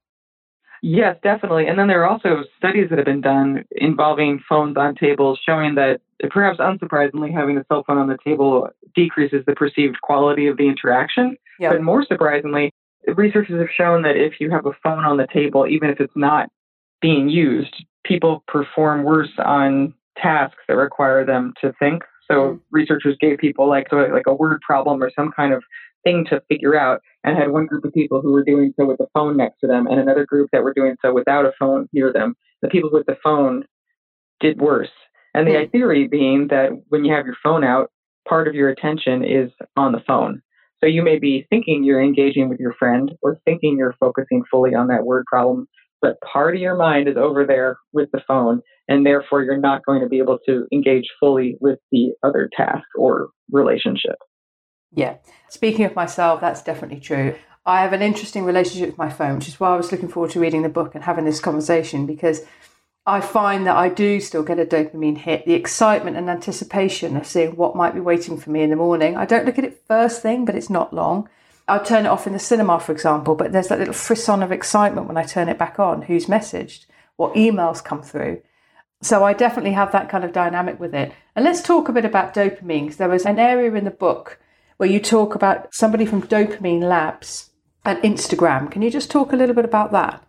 Yes, 0.81 1.15
definitely. 1.21 1.67
And 1.67 1.77
then 1.77 1.87
there 1.87 2.03
are 2.03 2.09
also 2.09 2.43
studies 2.57 2.89
that 2.89 2.97
have 2.97 3.05
been 3.05 3.21
done 3.21 3.65
involving 3.71 4.41
phones 4.49 4.77
on 4.77 4.95
tables 4.95 5.39
showing 5.45 5.75
that 5.75 6.01
perhaps 6.31 6.59
unsurprisingly 6.59 7.31
having 7.31 7.57
a 7.57 7.65
cell 7.67 7.83
phone 7.85 7.99
on 7.99 8.07
the 8.07 8.17
table 8.23 8.67
decreases 8.95 9.43
the 9.45 9.53
perceived 9.53 10.01
quality 10.01 10.47
of 10.47 10.57
the 10.57 10.67
interaction. 10.67 11.37
Yep. 11.59 11.71
But 11.73 11.81
more 11.83 12.03
surprisingly, 12.03 12.73
researchers 13.15 13.59
have 13.59 13.69
shown 13.75 14.01
that 14.03 14.17
if 14.17 14.39
you 14.39 14.49
have 14.49 14.65
a 14.65 14.71
phone 14.83 15.05
on 15.05 15.17
the 15.17 15.27
table, 15.31 15.67
even 15.67 15.89
if 15.89 15.99
it's 15.99 16.15
not 16.15 16.49
being 16.99 17.29
used, 17.29 17.85
people 18.03 18.43
perform 18.47 19.03
worse 19.03 19.31
on 19.37 19.93
tasks 20.17 20.63
that 20.67 20.75
require 20.75 21.25
them 21.25 21.53
to 21.61 21.73
think. 21.79 22.03
So 22.27 22.33
mm. 22.33 22.59
researchers 22.71 23.17
gave 23.19 23.37
people 23.37 23.67
like 23.69 23.87
so 23.89 23.97
like 23.97 24.27
a 24.27 24.33
word 24.33 24.61
problem 24.61 25.01
or 25.03 25.11
some 25.15 25.31
kind 25.35 25.53
of 25.53 25.63
thing 26.03 26.25
to 26.29 26.41
figure 26.49 26.77
out 26.77 27.01
and 27.23 27.37
had 27.37 27.51
one 27.51 27.65
group 27.65 27.85
of 27.85 27.93
people 27.93 28.21
who 28.21 28.31
were 28.31 28.43
doing 28.43 28.73
so 28.79 28.85
with 28.85 28.99
a 28.99 29.07
phone 29.13 29.37
next 29.37 29.59
to 29.61 29.67
them 29.67 29.87
and 29.87 29.99
another 29.99 30.25
group 30.25 30.49
that 30.51 30.63
were 30.63 30.73
doing 30.73 30.95
so 31.01 31.13
without 31.13 31.45
a 31.45 31.51
phone 31.59 31.87
near 31.93 32.11
them. 32.11 32.35
The 32.61 32.69
people 32.69 32.89
with 32.91 33.05
the 33.05 33.17
phone 33.23 33.63
did 34.39 34.59
worse. 34.59 34.89
And 35.33 35.47
the 35.47 35.51
mm. 35.51 35.71
theory 35.71 36.07
being 36.07 36.47
that 36.49 36.71
when 36.89 37.05
you 37.05 37.13
have 37.13 37.25
your 37.25 37.37
phone 37.43 37.63
out, 37.63 37.91
part 38.27 38.47
of 38.47 38.55
your 38.55 38.69
attention 38.69 39.23
is 39.23 39.51
on 39.77 39.91
the 39.91 40.03
phone. 40.05 40.41
So 40.79 40.87
you 40.87 41.03
may 41.03 41.19
be 41.19 41.45
thinking 41.49 41.83
you're 41.83 42.03
engaging 42.03 42.49
with 42.49 42.59
your 42.59 42.73
friend 42.73 43.11
or 43.21 43.39
thinking 43.45 43.77
you're 43.77 43.95
focusing 43.99 44.43
fully 44.49 44.73
on 44.73 44.87
that 44.87 45.05
word 45.05 45.25
problem, 45.27 45.67
but 46.01 46.19
part 46.21 46.55
of 46.55 46.61
your 46.61 46.75
mind 46.75 47.07
is 47.07 47.17
over 47.17 47.45
there 47.45 47.77
with 47.93 48.09
the 48.11 48.21
phone, 48.27 48.61
and 48.87 49.05
therefore 49.05 49.43
you're 49.43 49.57
not 49.57 49.85
going 49.85 50.01
to 50.01 50.09
be 50.09 50.17
able 50.17 50.39
to 50.47 50.65
engage 50.73 51.05
fully 51.19 51.55
with 51.61 51.77
the 51.91 52.13
other 52.23 52.49
task 52.57 52.85
or 52.97 53.29
relationship. 53.51 54.15
Yeah. 54.93 55.17
Speaking 55.49 55.85
of 55.85 55.95
myself, 55.95 56.41
that's 56.41 56.61
definitely 56.61 56.99
true. 56.99 57.35
I 57.65 57.81
have 57.81 57.93
an 57.93 58.01
interesting 58.01 58.43
relationship 58.43 58.89
with 58.89 58.97
my 58.97 59.09
phone, 59.09 59.35
which 59.35 59.47
is 59.47 59.59
why 59.59 59.69
I 59.69 59.77
was 59.77 59.91
looking 59.91 60.09
forward 60.09 60.31
to 60.31 60.39
reading 60.39 60.63
the 60.63 60.69
book 60.69 60.95
and 60.95 61.03
having 61.03 61.25
this 61.25 61.39
conversation 61.39 62.05
because 62.05 62.41
I 63.05 63.21
find 63.21 63.65
that 63.67 63.75
I 63.75 63.89
do 63.89 64.19
still 64.19 64.43
get 64.43 64.59
a 64.59 64.65
dopamine 64.65 65.17
hit, 65.17 65.45
the 65.45 65.53
excitement 65.53 66.17
and 66.17 66.29
anticipation 66.29 67.17
of 67.17 67.25
seeing 67.25 67.55
what 67.55 67.75
might 67.75 67.93
be 67.93 67.99
waiting 67.99 68.37
for 68.37 68.51
me 68.51 68.61
in 68.61 68.69
the 68.69 68.75
morning. 68.75 69.17
I 69.17 69.25
don't 69.25 69.45
look 69.45 69.57
at 69.57 69.65
it 69.65 69.83
first 69.87 70.21
thing, 70.21 70.45
but 70.45 70.55
it's 70.55 70.69
not 70.69 70.93
long. 70.93 71.29
I'll 71.67 71.83
turn 71.83 72.05
it 72.05 72.09
off 72.09 72.27
in 72.27 72.33
the 72.33 72.39
cinema, 72.39 72.79
for 72.79 72.91
example, 72.91 73.35
but 73.35 73.51
there's 73.51 73.69
that 73.69 73.79
little 73.79 73.93
frisson 73.93 74.43
of 74.43 74.51
excitement 74.51 75.07
when 75.07 75.17
I 75.17 75.23
turn 75.23 75.49
it 75.49 75.57
back 75.57 75.79
on 75.79 76.03
who's 76.03 76.25
messaged, 76.25 76.85
what 77.15 77.33
emails 77.33 77.83
come 77.83 78.01
through. 78.01 78.41
So 79.01 79.23
I 79.23 79.33
definitely 79.33 79.71
have 79.73 79.91
that 79.93 80.09
kind 80.09 80.23
of 80.23 80.33
dynamic 80.33 80.79
with 80.79 80.93
it. 80.93 81.11
And 81.35 81.45
let's 81.45 81.61
talk 81.61 81.89
a 81.89 81.93
bit 81.93 82.05
about 82.05 82.33
dopamine 82.35 82.83
because 82.83 82.97
there 82.97 83.09
was 83.09 83.25
an 83.25 83.39
area 83.39 83.73
in 83.73 83.85
the 83.85 83.91
book 83.91 84.39
where 84.81 84.89
you 84.89 84.99
talk 84.99 85.35
about 85.35 85.71
somebody 85.71 86.07
from 86.07 86.23
Dopamine 86.23 86.81
Labs 86.81 87.51
and 87.85 87.99
Instagram. 87.99 88.71
Can 88.71 88.81
you 88.81 88.89
just 88.89 89.11
talk 89.11 89.31
a 89.31 89.35
little 89.35 89.53
bit 89.53 89.63
about 89.63 89.91
that? 89.91 90.25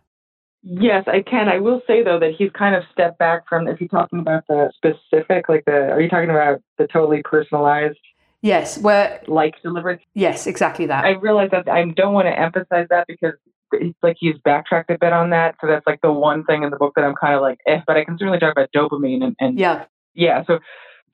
Yes, 0.63 1.05
I 1.07 1.23
can. 1.23 1.49
I 1.49 1.59
will 1.59 1.81
say 1.87 2.03
though 2.03 2.19
that 2.19 2.33
he's 2.37 2.51
kind 2.51 2.75
of 2.75 2.83
stepped 2.93 3.19
back 3.19 3.49
from. 3.49 3.67
If 3.67 3.81
you're 3.81 3.89
talking 3.89 4.19
about 4.19 4.47
the 4.49 4.71
specific, 4.77 5.49
like 5.49 5.65
the, 5.65 5.93
are 5.93 6.03
you 6.03 6.11
talking 6.11 6.29
about 6.29 6.61
the 6.77 6.87
totally 6.87 7.23
personalized? 7.25 7.97
Yes, 8.43 8.77
where 8.77 9.23
like 9.27 9.55
delivered. 9.63 10.01
Yes, 10.13 10.47
exactly 10.47 10.85
that. 10.85 11.03
I 11.03 11.13
realize 11.13 11.49
that 11.53 11.67
I 11.67 11.87
don't 11.87 12.13
want 12.13 12.27
to 12.27 12.39
emphasize 12.39 12.89
that 12.91 13.07
because 13.09 13.33
it's 13.73 13.99
like 14.03 14.19
he's 14.21 14.37
backtracked 14.45 14.91
a 14.91 14.99
bit 14.99 15.15
on 15.15 15.31
that. 15.31 15.55
So 15.63 15.67
that's 15.67 15.87
like 15.87 16.03
the 16.03 16.13
one 16.13 16.45
thing 16.45 16.63
in 16.63 16.69
the 16.69 16.77
book 16.77 16.93
that 16.97 17.07
I'm 17.07 17.15
kind 17.15 17.35
of 17.35 17.41
like, 17.41 17.57
eh. 17.67 17.81
But 17.87 17.97
I 17.97 18.05
can 18.05 18.19
certainly 18.19 18.39
talk 18.39 18.53
about 18.53 18.69
dopamine 18.77 19.25
and, 19.25 19.35
and 19.41 19.59
yeah, 19.59 19.87
yeah. 20.13 20.45
So 20.47 20.59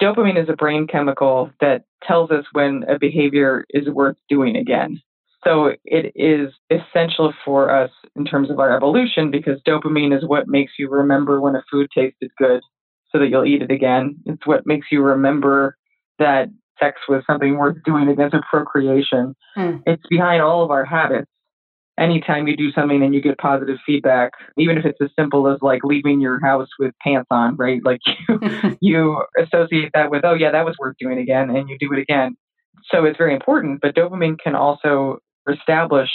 dopamine 0.00 0.40
is 0.40 0.48
a 0.48 0.56
brain 0.56 0.86
chemical 0.86 1.50
that 1.60 1.84
tells 2.06 2.30
us 2.30 2.44
when 2.52 2.84
a 2.88 2.98
behavior 2.98 3.64
is 3.70 3.88
worth 3.88 4.16
doing 4.28 4.56
again. 4.56 5.00
So 5.44 5.72
it 5.84 6.12
is 6.14 6.52
essential 6.70 7.32
for 7.44 7.70
us 7.70 7.90
in 8.16 8.24
terms 8.24 8.50
of 8.50 8.58
our 8.58 8.76
evolution 8.76 9.30
because 9.30 9.60
dopamine 9.66 10.16
is 10.16 10.26
what 10.26 10.48
makes 10.48 10.72
you 10.78 10.90
remember 10.90 11.40
when 11.40 11.54
a 11.54 11.62
food 11.70 11.88
tasted 11.94 12.30
good 12.36 12.60
so 13.12 13.18
that 13.18 13.28
you'll 13.28 13.46
eat 13.46 13.62
it 13.62 13.70
again. 13.70 14.16
It's 14.26 14.46
what 14.46 14.66
makes 14.66 14.88
you 14.90 15.02
remember 15.02 15.76
that 16.18 16.48
sex 16.78 17.00
was 17.08 17.22
something 17.26 17.56
worth 17.56 17.76
doing 17.84 18.08
against 18.08 18.34
a 18.34 18.42
procreation. 18.50 19.34
Mm. 19.56 19.82
It's 19.86 20.02
behind 20.08 20.42
all 20.42 20.64
of 20.64 20.70
our 20.70 20.84
habits. 20.84 21.30
Anytime 21.98 22.46
you 22.46 22.56
do 22.56 22.70
something 22.72 23.02
and 23.02 23.14
you 23.14 23.20
get 23.20 23.38
positive 23.38 23.78
feedback, 23.84 24.32
even 24.56 24.78
if 24.78 24.84
it's 24.84 25.00
as 25.02 25.10
simple 25.18 25.48
as 25.48 25.58
like 25.62 25.82
leaving 25.84 26.20
your 26.20 26.40
house 26.40 26.68
with 26.78 26.94
pants 27.02 27.26
on, 27.30 27.56
right? 27.56 27.80
Like 27.84 28.00
you, 28.28 28.76
you 28.80 29.24
associate 29.38 29.90
that 29.94 30.10
with, 30.10 30.24
oh 30.24 30.34
yeah, 30.34 30.50
that 30.52 30.64
was 30.64 30.76
worth 30.78 30.96
doing 30.98 31.18
again, 31.18 31.50
and 31.50 31.68
you 31.68 31.76
do 31.78 31.92
it 31.92 31.98
again. 31.98 32.36
So 32.90 33.04
it's 33.04 33.18
very 33.18 33.34
important, 33.34 33.80
but 33.82 33.94
dopamine 33.94 34.38
can 34.38 34.54
also 34.54 35.18
establish 35.50 36.10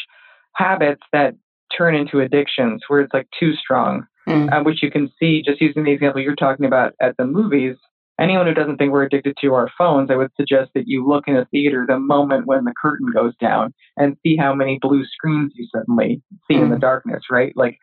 habits 0.56 1.02
that 1.12 1.36
turn 1.75 1.96
into 1.96 2.20
addictions 2.20 2.84
where 2.88 3.02
it's 3.02 3.13
like 3.13 3.28
too 3.38 3.54
strong, 3.56 4.06
mm. 4.28 4.52
uh, 4.52 4.63
which 4.63 4.84
you 4.84 4.92
can 4.92 5.12
see 5.20 5.42
just 5.42 5.62
using 5.62 5.84
the 5.84 5.92
example 5.92 6.22
you're 6.22 6.36
talking 6.36 6.66
about 6.66 6.94
at 7.02 7.16
the 7.18 7.25
movies. 7.25 7.75
Anyone 8.20 8.46
who 8.46 8.53
doesn't 8.53 8.77
think 8.77 8.91
we're 8.91 9.03
addicted 9.03 9.36
to 9.41 9.53
our 9.53 9.70
phones, 9.77 10.12
I 10.12 10.15
would 10.15 10.32
suggest 10.38 10.72
that 10.75 10.88
you 10.88 11.08
look 11.08 11.27
in 11.27 11.36
a 11.36 11.46
theater 11.46 11.86
the 11.88 12.00
moment 12.00 12.46
when 12.46 12.63
the 12.63 12.74
curtain 12.79 13.08
goes 13.12 13.34
down 13.38 13.74
and 13.98 14.17
see 14.24 14.38
how 14.38 14.53
many 14.53 14.77
blue 14.82 15.03
screens 15.05 15.51
you 15.55 15.67
suddenly 15.75 16.22
see 16.48 16.58
mm. 16.58 16.63
in 16.63 16.70
the 16.70 16.75
mm. 16.75 16.82
darkness, 16.82 17.24
right? 17.32 17.53
Like 17.55 17.77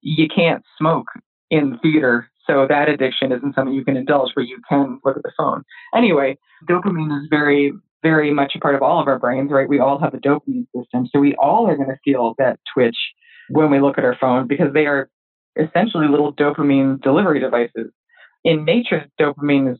you 0.00 0.28
can't 0.28 0.62
smoke 0.78 1.06
in 1.50 1.70
the 1.70 1.78
theater 1.78 2.28
so 2.46 2.66
that 2.68 2.88
addiction 2.88 3.32
isn't 3.32 3.54
something 3.54 3.74
you 3.74 3.84
can 3.84 3.96
indulge, 3.96 4.32
but 4.34 4.46
you 4.46 4.58
can 4.68 5.00
look 5.04 5.16
at 5.16 5.22
the 5.22 5.32
phone. 5.36 5.62
Anyway, 5.94 6.38
dopamine 6.68 7.16
is 7.20 7.28
very, 7.30 7.72
very 8.02 8.32
much 8.32 8.52
a 8.56 8.58
part 8.58 8.74
of 8.74 8.82
all 8.82 9.00
of 9.00 9.08
our 9.08 9.18
brains, 9.18 9.50
right? 9.50 9.68
We 9.68 9.78
all 9.78 9.98
have 10.00 10.14
a 10.14 10.18
dopamine 10.18 10.66
system. 10.76 11.08
So 11.12 11.20
we 11.20 11.34
all 11.36 11.68
are 11.68 11.76
going 11.76 11.88
to 11.88 11.98
feel 12.04 12.34
that 12.38 12.58
twitch 12.72 12.96
when 13.50 13.70
we 13.70 13.80
look 13.80 13.98
at 13.98 14.04
our 14.04 14.16
phone 14.20 14.48
because 14.48 14.72
they 14.72 14.86
are 14.86 15.08
essentially 15.56 16.08
little 16.08 16.32
dopamine 16.32 17.00
delivery 17.00 17.38
devices. 17.38 17.92
In 18.44 18.64
nature, 18.64 19.06
dopamine 19.20 19.72
is 19.72 19.78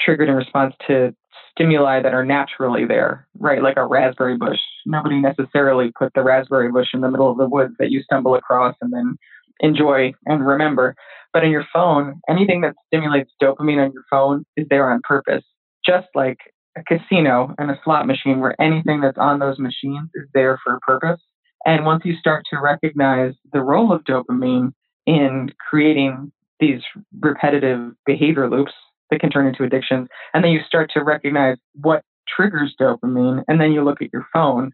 triggered 0.00 0.28
in 0.28 0.34
response 0.34 0.74
to 0.86 1.14
stimuli 1.50 2.00
that 2.02 2.14
are 2.14 2.24
naturally 2.24 2.84
there, 2.84 3.26
right? 3.38 3.62
Like 3.62 3.76
a 3.76 3.86
raspberry 3.86 4.36
bush. 4.36 4.60
Nobody 4.86 5.20
necessarily 5.20 5.90
put 5.98 6.12
the 6.14 6.22
raspberry 6.22 6.70
bush 6.70 6.88
in 6.94 7.00
the 7.00 7.10
middle 7.10 7.30
of 7.30 7.38
the 7.38 7.48
woods 7.48 7.74
that 7.78 7.90
you 7.90 8.02
stumble 8.02 8.34
across 8.34 8.76
and 8.80 8.92
then 8.92 9.16
enjoy 9.60 10.12
and 10.26 10.46
remember. 10.46 10.94
But 11.32 11.44
in 11.44 11.50
your 11.50 11.66
phone, 11.72 12.20
anything 12.28 12.60
that 12.62 12.74
stimulates 12.86 13.32
dopamine 13.42 13.84
on 13.84 13.92
your 13.92 14.04
phone 14.10 14.44
is 14.56 14.66
there 14.70 14.90
on 14.90 15.00
purpose. 15.02 15.44
Just 15.84 16.06
like 16.14 16.38
a 16.76 16.82
casino 16.84 17.54
and 17.58 17.70
a 17.70 17.80
slot 17.84 18.06
machine, 18.06 18.40
where 18.40 18.60
anything 18.60 19.00
that's 19.00 19.18
on 19.18 19.38
those 19.38 19.58
machines 19.58 20.10
is 20.14 20.28
there 20.34 20.58
for 20.64 20.74
a 20.74 20.80
purpose. 20.80 21.20
And 21.66 21.84
once 21.84 22.02
you 22.04 22.14
start 22.16 22.44
to 22.50 22.60
recognize 22.60 23.34
the 23.52 23.60
role 23.60 23.92
of 23.92 24.04
dopamine 24.04 24.72
in 25.06 25.50
creating 25.68 26.30
these 26.60 26.80
repetitive 27.20 27.92
behavior 28.06 28.48
loops 28.48 28.72
that 29.10 29.20
can 29.20 29.30
turn 29.30 29.46
into 29.46 29.64
addictions, 29.64 30.08
and 30.34 30.44
then 30.44 30.50
you 30.50 30.60
start 30.66 30.90
to 30.94 31.02
recognize 31.02 31.56
what 31.74 32.02
triggers 32.28 32.74
dopamine, 32.80 33.42
and 33.48 33.60
then 33.60 33.72
you 33.72 33.82
look 33.82 34.02
at 34.02 34.12
your 34.12 34.26
phone, 34.32 34.72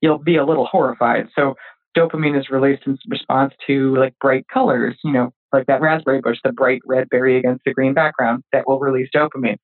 you'll 0.00 0.18
be 0.18 0.36
a 0.36 0.44
little 0.44 0.66
horrified. 0.66 1.26
So 1.34 1.54
dopamine 1.96 2.38
is 2.38 2.50
released 2.50 2.82
in 2.86 2.98
response 3.08 3.52
to 3.66 3.96
like 3.96 4.14
bright 4.20 4.46
colors, 4.52 4.96
you 5.04 5.12
know, 5.12 5.30
like 5.52 5.66
that 5.66 5.80
raspberry 5.80 6.20
bush, 6.20 6.38
the 6.42 6.52
bright 6.52 6.80
red 6.86 7.08
berry 7.10 7.38
against 7.38 7.62
the 7.64 7.72
green 7.72 7.94
background 7.94 8.42
that 8.52 8.66
will 8.66 8.80
release 8.80 9.08
dopamine. 9.14 9.56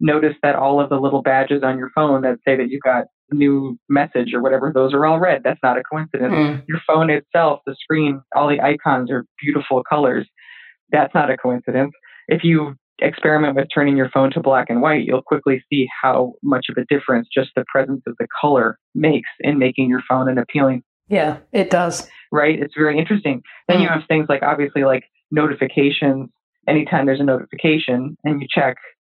Notice 0.00 0.34
that 0.42 0.56
all 0.56 0.80
of 0.80 0.88
the 0.88 0.98
little 0.98 1.22
badges 1.22 1.62
on 1.62 1.78
your 1.78 1.90
phone 1.94 2.22
that 2.22 2.38
say 2.46 2.56
that 2.56 2.68
you 2.68 2.80
got 2.80 3.04
new 3.32 3.78
message 3.88 4.34
or 4.34 4.42
whatever, 4.42 4.72
those 4.74 4.92
are 4.92 5.06
all 5.06 5.18
red. 5.18 5.42
That's 5.44 5.60
not 5.62 5.78
a 5.78 5.82
coincidence. 5.82 6.32
Mm. 6.32 6.64
Your 6.68 6.80
phone 6.86 7.10
itself, 7.10 7.60
the 7.66 7.76
screen, 7.80 8.20
all 8.34 8.48
the 8.48 8.60
icons 8.60 9.10
are 9.10 9.24
beautiful 9.40 9.82
colors. 9.88 10.28
That's 10.90 11.14
not 11.14 11.30
a 11.30 11.36
coincidence. 11.36 11.92
If 12.28 12.44
you 12.44 12.76
experiment 13.00 13.56
with 13.56 13.66
turning 13.74 13.96
your 13.96 14.08
phone 14.10 14.30
to 14.32 14.40
black 14.40 14.70
and 14.70 14.80
white, 14.80 15.04
you'll 15.04 15.22
quickly 15.22 15.62
see 15.70 15.88
how 16.02 16.34
much 16.42 16.66
of 16.68 16.76
a 16.76 16.84
difference 16.86 17.28
just 17.32 17.50
the 17.56 17.64
presence 17.70 18.02
of 18.06 18.14
the 18.18 18.26
color 18.40 18.78
makes 18.94 19.28
in 19.40 19.58
making 19.58 19.88
your 19.88 20.02
phone 20.08 20.28
an 20.28 20.38
appealing. 20.38 20.82
Yeah, 21.08 21.38
it 21.52 21.70
does. 21.70 22.08
Right? 22.32 22.60
It's 22.60 22.74
very 22.76 22.98
interesting. 22.98 23.42
Then 23.68 23.78
mm. 23.78 23.82
you 23.82 23.88
have 23.88 24.02
things 24.08 24.26
like 24.28 24.42
obviously 24.42 24.84
like 24.84 25.04
notifications. 25.30 26.30
Anytime 26.66 27.06
there's 27.06 27.20
a 27.20 27.24
notification 27.24 28.16
and 28.24 28.40
you 28.40 28.48
check 28.50 28.76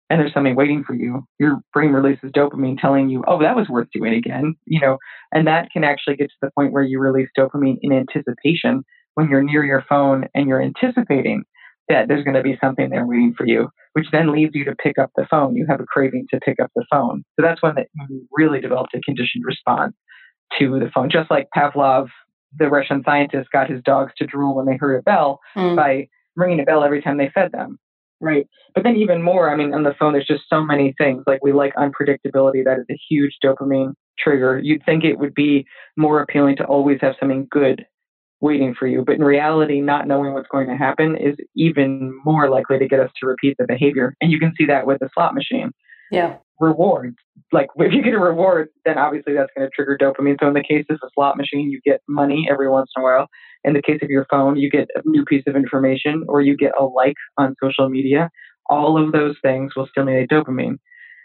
and 0.09 0.19
there's 0.19 0.33
something 0.33 0.55
waiting 0.55 0.83
for 0.83 0.93
you, 0.93 1.23
your 1.39 1.59
brain 1.73 1.91
releases 1.91 2.31
dopamine 2.31 2.79
telling 2.79 3.09
you, 3.09 3.23
oh, 3.27 3.39
that 3.41 3.55
was 3.55 3.69
worth 3.69 3.87
doing 3.93 4.13
again, 4.13 4.55
you 4.65 4.79
know, 4.79 4.97
and 5.31 5.45
that 5.47 5.69
can 5.71 5.83
actually 5.83 6.15
get 6.15 6.27
to 6.27 6.35
the 6.41 6.51
point 6.57 6.71
where 6.71 6.83
you 6.83 6.99
release 6.99 7.29
dopamine 7.37 7.77
in 7.81 7.91
anticipation 7.91 8.83
when 9.13 9.29
you're 9.29 9.43
near 9.43 9.63
your 9.63 9.83
phone 9.87 10.25
and 10.33 10.47
you're 10.47 10.61
anticipating 10.61 11.43
that 11.89 12.07
there's 12.07 12.23
going 12.23 12.35
to 12.35 12.43
be 12.43 12.57
something 12.61 12.89
there 12.89 13.05
waiting 13.05 13.33
for 13.37 13.45
you, 13.45 13.69
which 13.93 14.07
then 14.11 14.31
leads 14.31 14.55
you 14.55 14.65
to 14.65 14.75
pick 14.75 14.97
up 14.97 15.11
the 15.15 15.25
phone. 15.29 15.55
You 15.55 15.65
have 15.69 15.79
a 15.79 15.85
craving 15.85 16.27
to 16.31 16.39
pick 16.39 16.59
up 16.59 16.71
the 16.75 16.85
phone. 16.91 17.23
So 17.35 17.45
that's 17.45 17.61
when 17.61 17.75
that 17.75 17.87
you 18.09 18.27
really 18.31 18.59
developed 18.59 18.95
a 18.95 19.01
conditioned 19.01 19.43
response 19.45 19.93
to 20.59 20.79
the 20.79 20.89
phone, 20.93 21.09
just 21.09 21.29
like 21.29 21.47
Pavlov, 21.55 22.07
the 22.57 22.69
Russian 22.69 23.03
scientist, 23.05 23.49
got 23.51 23.69
his 23.69 23.81
dogs 23.83 24.13
to 24.17 24.25
drool 24.25 24.55
when 24.55 24.65
they 24.65 24.77
heard 24.77 24.97
a 24.97 25.03
bell 25.03 25.39
mm. 25.55 25.75
by 25.75 26.07
ringing 26.35 26.59
a 26.59 26.63
bell 26.63 26.83
every 26.83 27.01
time 27.01 27.17
they 27.17 27.31
fed 27.33 27.51
them. 27.51 27.77
Right. 28.21 28.47
But 28.73 28.83
then 28.83 28.95
even 28.95 29.21
more, 29.21 29.51
I 29.51 29.57
mean, 29.57 29.73
on 29.73 29.83
the 29.83 29.93
phone, 29.99 30.13
there's 30.13 30.25
just 30.25 30.43
so 30.49 30.63
many 30.63 30.93
things. 30.97 31.23
Like 31.27 31.43
we 31.43 31.51
like 31.51 31.73
unpredictability. 31.75 32.63
That 32.63 32.79
is 32.79 32.85
a 32.89 32.99
huge 33.09 33.37
dopamine 33.43 33.93
trigger. 34.17 34.57
You'd 34.57 34.85
think 34.85 35.03
it 35.03 35.19
would 35.19 35.33
be 35.33 35.65
more 35.97 36.21
appealing 36.21 36.55
to 36.57 36.65
always 36.65 36.99
have 37.01 37.15
something 37.19 37.47
good 37.51 37.85
waiting 38.41 38.75
for 38.77 38.87
you. 38.87 39.03
But 39.05 39.15
in 39.15 39.23
reality, 39.23 39.81
not 39.81 40.07
knowing 40.07 40.33
what's 40.33 40.47
going 40.49 40.67
to 40.67 40.75
happen 40.75 41.15
is 41.15 41.35
even 41.55 42.19
more 42.25 42.49
likely 42.49 42.79
to 42.79 42.87
get 42.87 42.99
us 42.99 43.09
to 43.19 43.27
repeat 43.27 43.55
the 43.57 43.65
behavior. 43.67 44.15
And 44.21 44.31
you 44.31 44.39
can 44.39 44.53
see 44.57 44.65
that 44.65 44.85
with 44.85 44.99
the 44.99 45.09
slot 45.13 45.33
machine. 45.33 45.71
Yeah. 46.11 46.37
Rewards. 46.59 47.15
Like 47.51 47.67
if 47.77 47.93
you 47.93 48.03
get 48.03 48.13
a 48.13 48.19
reward, 48.19 48.69
then 48.85 48.97
obviously 48.97 49.33
that's 49.33 49.51
going 49.55 49.67
to 49.67 49.71
trigger 49.73 49.97
dopamine. 49.99 50.37
So 50.39 50.47
in 50.47 50.53
the 50.53 50.63
case 50.63 50.85
of 50.89 50.97
a 51.03 51.09
slot 51.13 51.37
machine, 51.37 51.69
you 51.69 51.79
get 51.83 52.01
money 52.07 52.47
every 52.49 52.69
once 52.69 52.91
in 52.95 53.01
a 53.01 53.05
while. 53.05 53.27
In 53.63 53.73
the 53.73 53.81
case 53.81 53.99
of 54.03 54.09
your 54.09 54.25
phone, 54.29 54.57
you 54.57 54.69
get 54.69 54.87
a 54.95 55.01
new 55.05 55.25
piece 55.25 55.43
of 55.47 55.55
information 55.55 56.23
or 56.27 56.41
you 56.41 56.55
get 56.55 56.73
a 56.79 56.83
like 56.83 57.15
on 57.37 57.55
social 57.63 57.89
media. 57.89 58.29
All 58.67 59.03
of 59.03 59.11
those 59.11 59.35
things 59.41 59.75
will 59.75 59.87
stimulate 59.87 60.29
dopamine. 60.29 60.77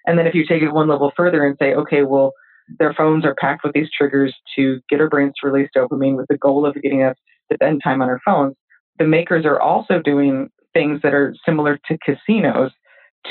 And 0.07 0.19
then 0.19 0.27
if 0.27 0.35
you 0.35 0.47
take 0.47 0.63
it 0.63 0.73
one 0.73 0.89
level 0.89 1.13
further 1.17 1.45
and 1.45 1.57
say, 1.61 1.75
okay, 1.75 2.03
well, 2.03 2.33
their 2.79 2.95
phones 2.95 3.25
are 3.25 3.35
packed 3.35 3.65
with 3.65 3.73
these 3.73 3.89
triggers 3.97 4.35
to 4.57 4.81
get 4.89 5.01
our 5.01 5.09
brains 5.09 5.35
to 5.41 5.49
release 5.49 5.71
dopamine 5.77 6.17
with 6.17 6.27
the 6.29 6.39
goal 6.39 6.67
of 6.67 6.75
getting 6.83 7.03
us 7.03 7.17
to 7.51 7.57
spend 7.57 7.81
time 7.83 8.03
on 8.03 8.09
our 8.09 8.21
phones. 8.25 8.55
The 8.99 9.07
makers 9.07 9.45
are 9.45 9.61
also 9.61 10.01
doing 10.01 10.51
things 10.73 11.01
that 11.03 11.15
are 11.15 11.35
similar 11.45 11.79
to 11.89 11.99
casinos 11.99 12.71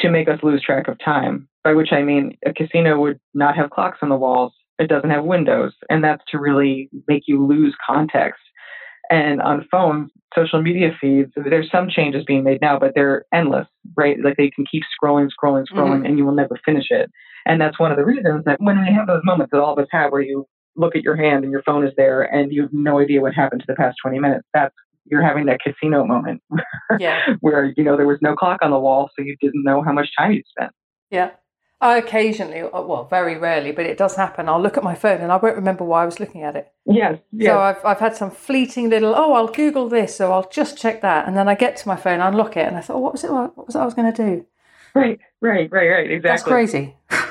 to 0.02 0.10
make 0.10 0.28
us 0.28 0.40
lose 0.44 0.62
track 0.62 0.88
of 0.88 0.98
time, 1.04 1.48
by 1.64 1.74
which 1.74 1.92
I 1.92 2.02
mean 2.02 2.38
a 2.46 2.54
casino 2.54 3.00
would 3.00 3.20
not 3.34 3.56
have 3.56 3.70
clocks 3.70 4.00
on 4.02 4.10
the 4.10 4.16
walls. 4.16 4.54
It 4.78 4.88
doesn't 4.88 5.10
have 5.10 5.26
windows, 5.26 5.74
and 5.90 6.04
that's 6.04 6.24
to 6.32 6.40
really 6.40 6.90
make 7.08 7.24
you 7.28 7.46
lose 7.46 7.76
context. 7.86 8.42
And 9.10 9.42
on 9.42 9.68
phones, 9.72 10.12
social 10.36 10.62
media 10.62 10.96
feeds, 11.02 11.32
there's 11.36 11.72
some 11.72 11.90
changes 11.90 12.24
being 12.26 12.44
made 12.44 12.62
now, 12.62 12.78
but 12.78 12.94
they're 12.94 13.26
endless, 13.34 13.68
right? 13.98 14.18
Like 14.24 14.38
they 14.38 14.52
can 14.52 14.66
keep 14.72 14.84
scrolling, 14.84 15.30
scrolling, 15.30 15.66
scrolling, 15.66 15.98
mm-hmm. 15.98 16.06
and 16.06 16.18
you 16.18 16.26
will 16.26 16.36
never 16.36 16.60
finish 16.64 16.88
it. 16.92 17.10
And 17.46 17.60
that's 17.60 17.80
one 17.80 17.92
of 17.92 17.98
the 17.98 18.06
reasons 18.06 18.44
that 18.46 18.62
when 18.62 18.82
we 18.82 18.94
have 18.94 19.08
those 19.08 19.22
moments 19.24 19.52
that 19.52 19.62
all 19.62 19.74
of 19.74 19.80
us 19.80 19.88
have 19.92 20.12
where 20.12 20.22
you 20.22 20.46
look 20.76 20.96
at 20.96 21.04
your 21.04 21.16
hand 21.16 21.44
and 21.44 21.52
your 21.52 21.64
phone 21.64 21.86
is 21.86 21.94
there 21.98 22.24
and 22.24 22.52
you 22.52 22.62
have 22.64 22.74
no 22.74 23.00
idea 23.00 23.22
what 23.22 23.34
happened 23.34 23.62
to 23.62 23.68
the 23.68 23.76
past 23.76 23.98
20 24.02 24.20
minutes, 24.20 24.48
that's 24.54 24.76
you're 25.06 25.24
having 25.24 25.46
that 25.48 25.60
casino 25.60 26.06
moment 26.06 26.42
yeah. 27.00 27.34
where, 27.40 27.74
you 27.76 27.84
know, 27.84 27.98
there 27.98 28.08
was 28.08 28.20
no 28.22 28.36
clock 28.36 28.60
on 28.62 28.72
the 28.72 28.80
wall, 28.80 29.10
so 29.16 29.24
you 29.24 29.36
didn't 29.42 29.64
know 29.64 29.82
how 29.82 29.92
much 29.92 30.08
time 30.18 30.32
you'd 30.32 30.46
spent. 30.48 30.72
Yeah. 31.10 31.32
I 31.82 31.98
occasionally, 31.98 32.62
uh, 32.62 32.82
well, 32.82 33.06
very 33.06 33.38
rarely, 33.38 33.72
but 33.72 33.86
it 33.86 33.98
does 33.98 34.16
happen. 34.16 34.50
I'll 34.50 34.62
look 34.62 34.78
at 34.78 34.84
my 34.84 34.96
phone 34.96 35.22
and 35.22 35.32
I 35.32 35.38
won't 35.38 35.56
remember 35.56 35.86
why 35.86 36.04
I 36.04 36.06
was 36.06 36.20
looking 36.20 36.44
at 36.44 36.58
it. 36.58 36.72
Yes. 36.86 37.20
yes. 37.32 37.50
So 37.50 37.60
I've, 37.60 37.86
I've 37.86 38.00
had 38.00 38.18
some 38.18 38.32
fleeting 38.32 38.90
little, 38.90 39.16
oh, 39.16 39.34
I'll 39.34 39.48
Google 39.48 39.88
this, 39.88 40.16
so 40.16 40.34
I'll 40.34 40.50
just 40.50 40.78
check 40.78 41.02
that. 41.02 41.26
And 41.26 41.38
then 41.38 41.48
I 41.48 41.56
get 41.56 41.78
to 41.78 41.88
my 41.88 41.96
phone, 41.96 42.20
unlock 42.20 42.58
it, 42.58 42.68
and 42.68 42.76
I 42.76 42.82
thought, 42.82 42.98
oh, 42.98 43.00
what 43.00 43.14
was 43.14 43.24
it? 43.24 43.32
What 43.32 43.66
was 43.66 43.76
I 43.78 43.86
was 43.86 43.94
going 43.94 44.12
to 44.12 44.24
do? 44.24 44.46
Right, 44.94 45.20
right, 45.42 45.72
right, 45.72 45.88
right. 45.88 46.12
Exactly. 46.12 46.30
That's 46.30 46.44
crazy. 46.44 46.96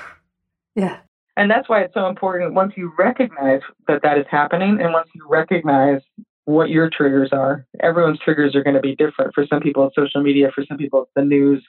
Yeah. 0.78 0.98
And 1.36 1.50
that's 1.50 1.68
why 1.68 1.82
it's 1.82 1.94
so 1.94 2.06
important 2.06 2.54
once 2.54 2.72
you 2.76 2.92
recognize 2.98 3.60
that 3.86 4.02
that 4.02 4.18
is 4.18 4.26
happening 4.30 4.78
and 4.80 4.92
once 4.92 5.08
you 5.14 5.26
recognize 5.28 6.00
what 6.46 6.70
your 6.70 6.88
triggers 6.88 7.28
are. 7.30 7.66
Everyone's 7.80 8.18
triggers 8.20 8.56
are 8.56 8.62
going 8.62 8.74
to 8.74 8.80
be 8.80 8.96
different. 8.96 9.34
For 9.34 9.46
some 9.46 9.60
people, 9.60 9.86
it's 9.86 9.94
social 9.94 10.22
media. 10.22 10.50
For 10.54 10.64
some 10.66 10.78
people, 10.78 11.02
it's 11.02 11.10
the 11.14 11.22
news, 11.22 11.62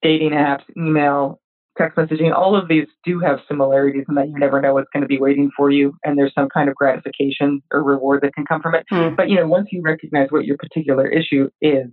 dating 0.00 0.30
apps, 0.30 0.62
email, 0.76 1.40
text 1.76 1.98
messaging. 1.98 2.34
All 2.34 2.56
of 2.56 2.68
these 2.68 2.86
do 3.04 3.20
have 3.20 3.40
similarities 3.46 4.04
in 4.08 4.14
that 4.14 4.28
you 4.28 4.38
never 4.38 4.62
know 4.62 4.74
what's 4.74 4.88
going 4.94 5.02
to 5.02 5.08
be 5.08 5.18
waiting 5.18 5.50
for 5.54 5.70
you, 5.70 5.94
and 6.04 6.16
there's 6.16 6.32
some 6.34 6.48
kind 6.48 6.70
of 6.70 6.74
gratification 6.74 7.62
or 7.70 7.82
reward 7.82 8.22
that 8.22 8.34
can 8.34 8.46
come 8.46 8.62
from 8.62 8.74
it. 8.74 8.86
Mm. 8.90 9.14
But 9.14 9.28
you 9.28 9.36
know, 9.36 9.46
once 9.46 9.68
you 9.72 9.82
recognize 9.82 10.28
what 10.30 10.46
your 10.46 10.56
particular 10.56 11.06
issue 11.06 11.50
is, 11.60 11.88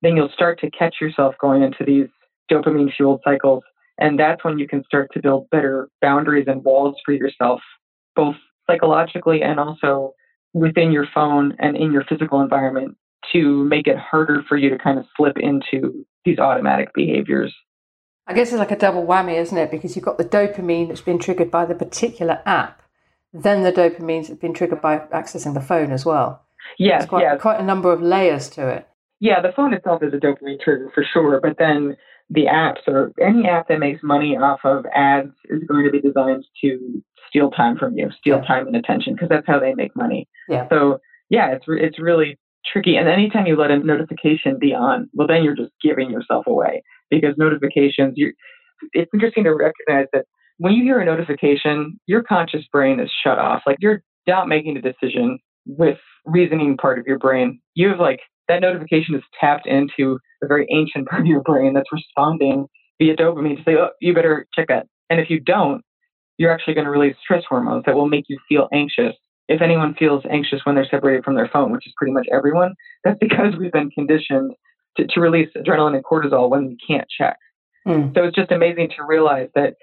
then 0.00 0.16
you'll 0.16 0.32
start 0.32 0.58
to 0.60 0.70
catch 0.70 0.96
yourself 1.00 1.34
going 1.40 1.62
into 1.62 1.84
these 1.84 2.08
dopamine 2.50 2.92
fueled 2.96 3.20
cycles 3.24 3.62
and 4.02 4.18
that's 4.18 4.44
when 4.44 4.58
you 4.58 4.66
can 4.66 4.82
start 4.84 5.10
to 5.12 5.22
build 5.22 5.48
better 5.50 5.88
boundaries 6.00 6.46
and 6.48 6.64
walls 6.64 6.96
for 7.04 7.12
yourself, 7.12 7.60
both 8.16 8.34
psychologically 8.68 9.42
and 9.42 9.60
also 9.60 10.12
within 10.52 10.90
your 10.90 11.06
phone 11.14 11.54
and 11.60 11.76
in 11.76 11.92
your 11.92 12.04
physical 12.08 12.40
environment 12.40 12.96
to 13.32 13.64
make 13.64 13.86
it 13.86 13.96
harder 13.96 14.42
for 14.48 14.56
you 14.56 14.70
to 14.70 14.78
kind 14.78 14.98
of 14.98 15.04
slip 15.16 15.38
into 15.38 16.04
these 16.24 16.40
automatic 16.40 16.92
behaviors. 16.94 17.54
I 18.26 18.34
guess 18.34 18.48
it's 18.48 18.58
like 18.58 18.72
a 18.72 18.76
double 18.76 19.06
whammy, 19.06 19.36
isn't 19.36 19.56
it? 19.56 19.70
Because 19.70 19.94
you've 19.94 20.04
got 20.04 20.18
the 20.18 20.24
dopamine 20.24 20.88
that's 20.88 21.00
been 21.00 21.20
triggered 21.20 21.52
by 21.52 21.64
the 21.64 21.74
particular 21.74 22.42
app, 22.44 22.82
then 23.32 23.62
the 23.62 23.72
dopamine 23.72 24.26
that's 24.26 24.40
been 24.40 24.52
triggered 24.52 24.82
by 24.82 24.98
accessing 24.98 25.54
the 25.54 25.60
phone 25.60 25.92
as 25.92 26.04
well. 26.04 26.44
Yes, 26.76 27.06
quite, 27.06 27.22
yes. 27.22 27.40
quite 27.40 27.60
a 27.60 27.64
number 27.64 27.92
of 27.92 28.02
layers 28.02 28.48
to 28.50 28.68
it. 28.68 28.88
Yeah, 29.20 29.40
the 29.40 29.52
phone 29.54 29.72
itself 29.72 30.02
is 30.02 30.12
a 30.12 30.16
dopamine 30.16 30.60
trigger 30.60 30.90
for 30.92 31.04
sure, 31.04 31.40
but 31.40 31.56
then 31.56 31.96
the 32.30 32.46
apps 32.46 32.86
or 32.86 33.12
any 33.20 33.46
app 33.46 33.68
that 33.68 33.78
makes 33.78 34.02
money 34.02 34.36
off 34.36 34.60
of 34.64 34.84
ads 34.94 35.32
is 35.46 35.62
going 35.68 35.84
to 35.84 35.90
be 35.90 36.00
designed 36.00 36.44
to 36.62 37.02
steal 37.28 37.50
time 37.50 37.76
from 37.76 37.96
you, 37.96 38.10
steal 38.18 38.38
yeah. 38.38 38.46
time 38.46 38.66
and 38.66 38.76
attention, 38.76 39.14
because 39.14 39.28
that's 39.28 39.46
how 39.46 39.58
they 39.58 39.74
make 39.74 39.94
money. 39.96 40.28
Yeah. 40.48 40.68
So 40.68 40.98
yeah, 41.30 41.52
it's 41.52 41.66
re- 41.66 41.84
it's 41.84 41.98
really 41.98 42.38
tricky. 42.64 42.96
And 42.96 43.08
anytime 43.08 43.46
you 43.46 43.56
let 43.56 43.70
a 43.70 43.78
notification 43.78 44.58
be 44.58 44.74
on, 44.74 45.08
well, 45.14 45.26
then 45.26 45.42
you're 45.42 45.56
just 45.56 45.72
giving 45.82 46.10
yourself 46.10 46.46
away 46.46 46.82
because 47.10 47.34
notifications. 47.36 48.14
You, 48.16 48.32
it's 48.92 49.10
interesting 49.14 49.44
to 49.44 49.54
recognize 49.54 50.06
that 50.12 50.26
when 50.58 50.72
you 50.72 50.84
hear 50.84 51.00
a 51.00 51.04
notification, 51.04 51.98
your 52.06 52.22
conscious 52.22 52.64
brain 52.70 53.00
is 53.00 53.10
shut 53.24 53.38
off. 53.38 53.62
Like 53.66 53.78
you're 53.80 54.02
not 54.26 54.48
making 54.48 54.76
a 54.76 54.82
decision 54.82 55.38
with 55.66 55.98
reasoning 56.24 56.76
part 56.76 56.98
of 56.98 57.06
your 57.06 57.18
brain. 57.18 57.60
You 57.74 57.88
have 57.88 58.00
like 58.00 58.20
that 58.48 58.60
notification 58.60 59.14
is 59.14 59.22
tapped 59.40 59.66
into 59.66 60.18
a 60.42 60.46
very 60.46 60.66
ancient 60.70 61.08
part 61.08 61.22
of 61.22 61.26
your 61.26 61.42
brain 61.42 61.74
that's 61.74 61.92
responding 61.92 62.66
via 63.00 63.16
dopamine 63.16 63.56
to 63.56 63.62
say, 63.64 63.72
oh, 63.72 63.90
you 64.00 64.14
better 64.14 64.46
check 64.54 64.68
that. 64.68 64.86
And 65.10 65.20
if 65.20 65.30
you 65.30 65.40
don't, 65.40 65.82
you're 66.38 66.52
actually 66.52 66.74
going 66.74 66.86
to 66.86 66.90
release 66.90 67.16
stress 67.22 67.44
hormones 67.48 67.84
that 67.86 67.94
will 67.94 68.08
make 68.08 68.24
you 68.28 68.38
feel 68.48 68.68
anxious. 68.72 69.14
If 69.48 69.60
anyone 69.60 69.94
feels 69.98 70.24
anxious 70.30 70.60
when 70.64 70.74
they're 70.74 70.88
separated 70.90 71.24
from 71.24 71.34
their 71.34 71.50
phone, 71.52 71.72
which 71.72 71.86
is 71.86 71.92
pretty 71.96 72.12
much 72.12 72.26
everyone, 72.32 72.74
that's 73.04 73.18
because 73.20 73.54
we've 73.58 73.72
been 73.72 73.90
conditioned 73.90 74.52
to, 74.96 75.06
to 75.06 75.20
release 75.20 75.48
adrenaline 75.56 75.94
and 75.94 76.04
cortisol 76.04 76.50
when 76.50 76.66
we 76.66 76.76
can't 76.86 77.06
check. 77.16 77.36
Mm. 77.86 78.14
So 78.14 78.24
it's 78.24 78.36
just 78.36 78.52
amazing 78.52 78.90
to 78.96 79.04
realize 79.04 79.48
that 79.54 79.74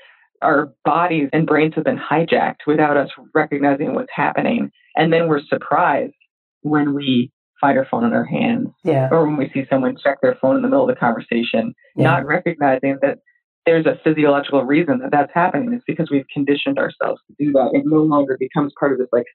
our 0.41 0.73
bodies 0.85 1.29
and 1.33 1.45
brains 1.45 1.73
have 1.75 1.83
been 1.83 1.99
hijacked 1.99 2.65
without 2.65 2.95
us 2.95 3.09
recognizing 3.35 3.93
what's 3.93 4.11
happening. 4.13 4.71
And 4.95 5.11
then 5.11 5.27
we're 5.27 5.41
surprised 5.41 6.13
when 6.61 6.93
we 6.93 7.31
our 7.77 7.87
phone 7.89 8.03
in 8.03 8.13
our 8.13 8.25
hands 8.25 8.69
yeah. 8.83 9.09
or 9.11 9.25
when 9.25 9.37
we 9.37 9.49
see 9.53 9.65
someone 9.69 9.97
check 10.01 10.17
their 10.21 10.37
phone 10.41 10.55
in 10.55 10.61
the 10.61 10.67
middle 10.67 10.87
of 10.87 10.93
the 10.93 10.99
conversation, 10.99 11.73
yeah. 11.95 12.03
not 12.03 12.25
recognizing 12.25 12.97
that 13.01 13.19
there's 13.65 13.85
a 13.85 13.99
physiological 14.03 14.63
reason 14.63 14.99
that 14.99 15.11
that's 15.11 15.31
happening. 15.33 15.73
It's 15.73 15.83
because 15.85 16.09
we've 16.09 16.27
conditioned 16.33 16.79
ourselves 16.79 17.21
to 17.27 17.45
do 17.45 17.51
that. 17.53 17.71
It 17.73 17.83
no 17.85 18.01
longer 18.01 18.37
becomes 18.39 18.73
part 18.79 18.93
of 18.93 18.97
this 18.97 19.09
like 19.11 19.25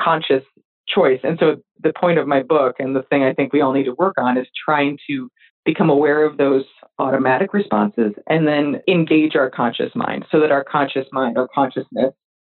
conscious 0.00 0.44
choice. 0.88 1.20
And 1.24 1.38
so 1.38 1.56
the 1.82 1.92
point 1.92 2.18
of 2.18 2.26
my 2.26 2.42
book 2.42 2.76
and 2.78 2.94
the 2.94 3.02
thing 3.02 3.22
I 3.22 3.34
think 3.34 3.52
we 3.52 3.60
all 3.60 3.72
need 3.72 3.84
to 3.84 3.94
work 3.94 4.14
on 4.18 4.38
is 4.38 4.46
trying 4.64 4.98
to 5.08 5.28
become 5.64 5.90
aware 5.90 6.24
of 6.24 6.36
those 6.36 6.64
automatic 6.98 7.52
responses 7.52 8.12
and 8.28 8.46
then 8.46 8.80
engage 8.88 9.34
our 9.34 9.50
conscious 9.50 9.90
mind 9.94 10.24
so 10.30 10.40
that 10.40 10.52
our 10.52 10.64
conscious 10.64 11.06
mind, 11.12 11.36
our 11.36 11.48
consciousness 11.52 12.14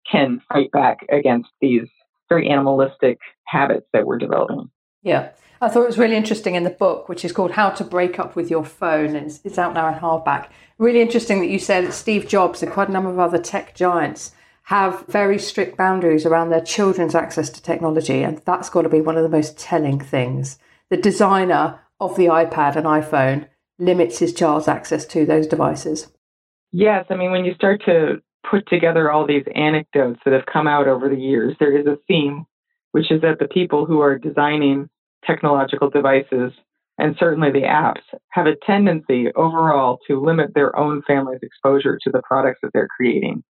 can 0.09 0.41
fight 0.51 0.71
back 0.71 1.05
against 1.11 1.49
these 1.59 1.87
very 2.29 2.49
animalistic 2.49 3.19
habits 3.45 3.85
that 3.93 4.07
we're 4.07 4.17
developing. 4.17 4.69
Yeah. 5.01 5.31
I 5.63 5.69
thought 5.69 5.83
it 5.83 5.87
was 5.87 5.99
really 5.99 6.15
interesting 6.15 6.55
in 6.55 6.63
the 6.63 6.71
book, 6.71 7.07
which 7.07 7.23
is 7.23 7.31
called 7.31 7.51
How 7.51 7.69
to 7.69 7.83
Break 7.83 8.17
Up 8.17 8.35
with 8.35 8.49
Your 8.49 8.65
Phone, 8.65 9.15
and 9.15 9.27
it's, 9.27 9.39
it's 9.43 9.59
out 9.59 9.75
now 9.75 9.87
in 9.87 9.99
hardback. 9.99 10.49
Really 10.79 11.01
interesting 11.01 11.39
that 11.39 11.49
you 11.49 11.59
said 11.59 11.85
that 11.85 11.93
Steve 11.93 12.27
Jobs 12.27 12.63
and 12.63 12.71
quite 12.71 12.89
a 12.89 12.91
number 12.91 13.11
of 13.11 13.19
other 13.19 13.37
tech 13.37 13.75
giants 13.75 14.31
have 14.63 15.05
very 15.07 15.37
strict 15.37 15.77
boundaries 15.77 16.25
around 16.25 16.49
their 16.49 16.61
children's 16.61 17.13
access 17.13 17.49
to 17.51 17.61
technology, 17.61 18.23
and 18.23 18.39
that's 18.39 18.69
got 18.69 18.83
to 18.83 18.89
be 18.89 19.01
one 19.01 19.17
of 19.17 19.23
the 19.23 19.29
most 19.29 19.57
telling 19.59 19.99
things. 19.99 20.57
The 20.89 20.97
designer 20.97 21.79
of 21.99 22.15
the 22.15 22.25
iPad 22.25 22.75
and 22.75 22.87
iPhone 22.87 23.47
limits 23.77 24.19
his 24.19 24.33
child's 24.33 24.67
access 24.67 25.05
to 25.07 25.25
those 25.25 25.45
devices. 25.45 26.11
Yes, 26.71 27.05
I 27.09 27.15
mean, 27.15 27.31
when 27.31 27.45
you 27.45 27.53
start 27.53 27.83
to 27.85 28.21
put 28.49 28.67
together 28.67 29.11
all 29.11 29.27
these 29.27 29.45
anecdotes 29.55 30.19
that 30.25 30.33
have 30.33 30.45
come 30.51 30.67
out 30.67 30.87
over 30.87 31.09
the 31.09 31.19
years, 31.19 31.55
there 31.59 31.77
is 31.77 31.85
a 31.85 31.97
theme, 32.07 32.45
which 32.91 33.11
is 33.11 33.21
that 33.21 33.39
the 33.39 33.47
people 33.47 33.85
who 33.85 34.01
are 34.01 34.17
designing 34.17 34.89
technological 35.25 35.89
devices 35.89 36.51
and 36.97 37.15
certainly 37.19 37.51
the 37.51 37.61
apps 37.61 38.01
have 38.29 38.45
a 38.45 38.55
tendency 38.65 39.31
overall 39.35 39.99
to 40.07 40.21
limit 40.21 40.53
their 40.53 40.77
own 40.77 41.01
family's 41.07 41.39
exposure 41.41 41.97
to 42.01 42.11
the 42.11 42.21
products 42.27 42.59
that 42.61 42.71
they're 42.73 42.87
creating. 42.95 43.43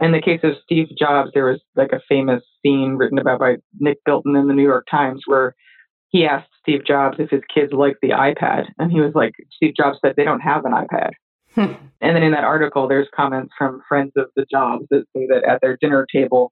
In 0.00 0.12
the 0.12 0.22
case 0.22 0.40
of 0.42 0.52
Steve 0.62 0.88
Jobs, 0.98 1.30
there 1.34 1.46
was 1.46 1.60
like 1.74 1.92
a 1.92 2.00
famous 2.08 2.42
scene 2.62 2.96
written 2.96 3.18
about 3.18 3.40
by 3.40 3.56
Nick 3.78 3.98
Bilton 4.04 4.36
in 4.36 4.46
the 4.46 4.54
New 4.54 4.62
York 4.62 4.86
Times 4.90 5.22
where 5.26 5.54
he 6.08 6.24
asked 6.24 6.48
Steve 6.60 6.84
Jobs 6.86 7.16
if 7.18 7.30
his 7.30 7.42
kids 7.52 7.72
liked 7.72 7.98
the 8.02 8.10
iPad. 8.10 8.66
And 8.78 8.92
he 8.92 9.00
was 9.00 9.12
like, 9.14 9.32
Steve 9.50 9.74
Jobs 9.76 9.98
said 10.00 10.14
they 10.16 10.24
don't 10.24 10.40
have 10.40 10.64
an 10.64 10.72
iPad. 10.72 11.10
Hmm. 11.54 11.74
and 12.00 12.16
then 12.16 12.22
in 12.22 12.32
that 12.32 12.44
article, 12.44 12.88
there's 12.88 13.08
comments 13.14 13.52
from 13.58 13.82
friends 13.86 14.12
of 14.16 14.28
the 14.36 14.46
Jobs 14.50 14.86
that 14.90 15.04
say 15.14 15.26
that 15.26 15.44
at 15.44 15.60
their 15.60 15.76
dinner 15.76 16.06
table, 16.10 16.50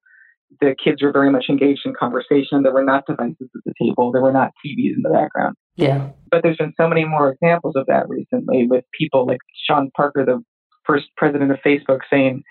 the 0.61 0.75
kids 0.83 1.03
were 1.03 1.13
very 1.13 1.31
much 1.31 1.47
engaged 1.49 1.83
in 1.85 1.95
conversation. 1.99 2.63
There 2.63 2.73
were 2.73 2.85
not 2.85 3.07
devices 3.07 3.49
at 3.55 3.63
the 3.65 3.73
table. 3.81 4.13
There 4.13 4.23
were 4.23 4.33
not 4.33 4.51
TVs 4.65 4.97
in 4.97 5.03
the 5.03 5.11
background. 5.11 5.57
Yeah. 5.77 6.11
But 6.31 6.43
there's 6.43 6.57
been 6.57 6.75
so 6.77 6.89
many 6.89 7.05
more 7.05 7.33
examples 7.33 7.75
of 7.77 7.87
that 7.87 8.09
recently 8.09 8.67
with 8.67 8.85
people 8.99 9.27
like 9.27 9.39
Sean 9.67 9.91
Parker, 9.97 10.25
the 10.25 10.43
first 10.85 11.07
president 11.17 11.51
of 11.51 11.59
Facebook, 11.65 12.01
saying 12.11 12.43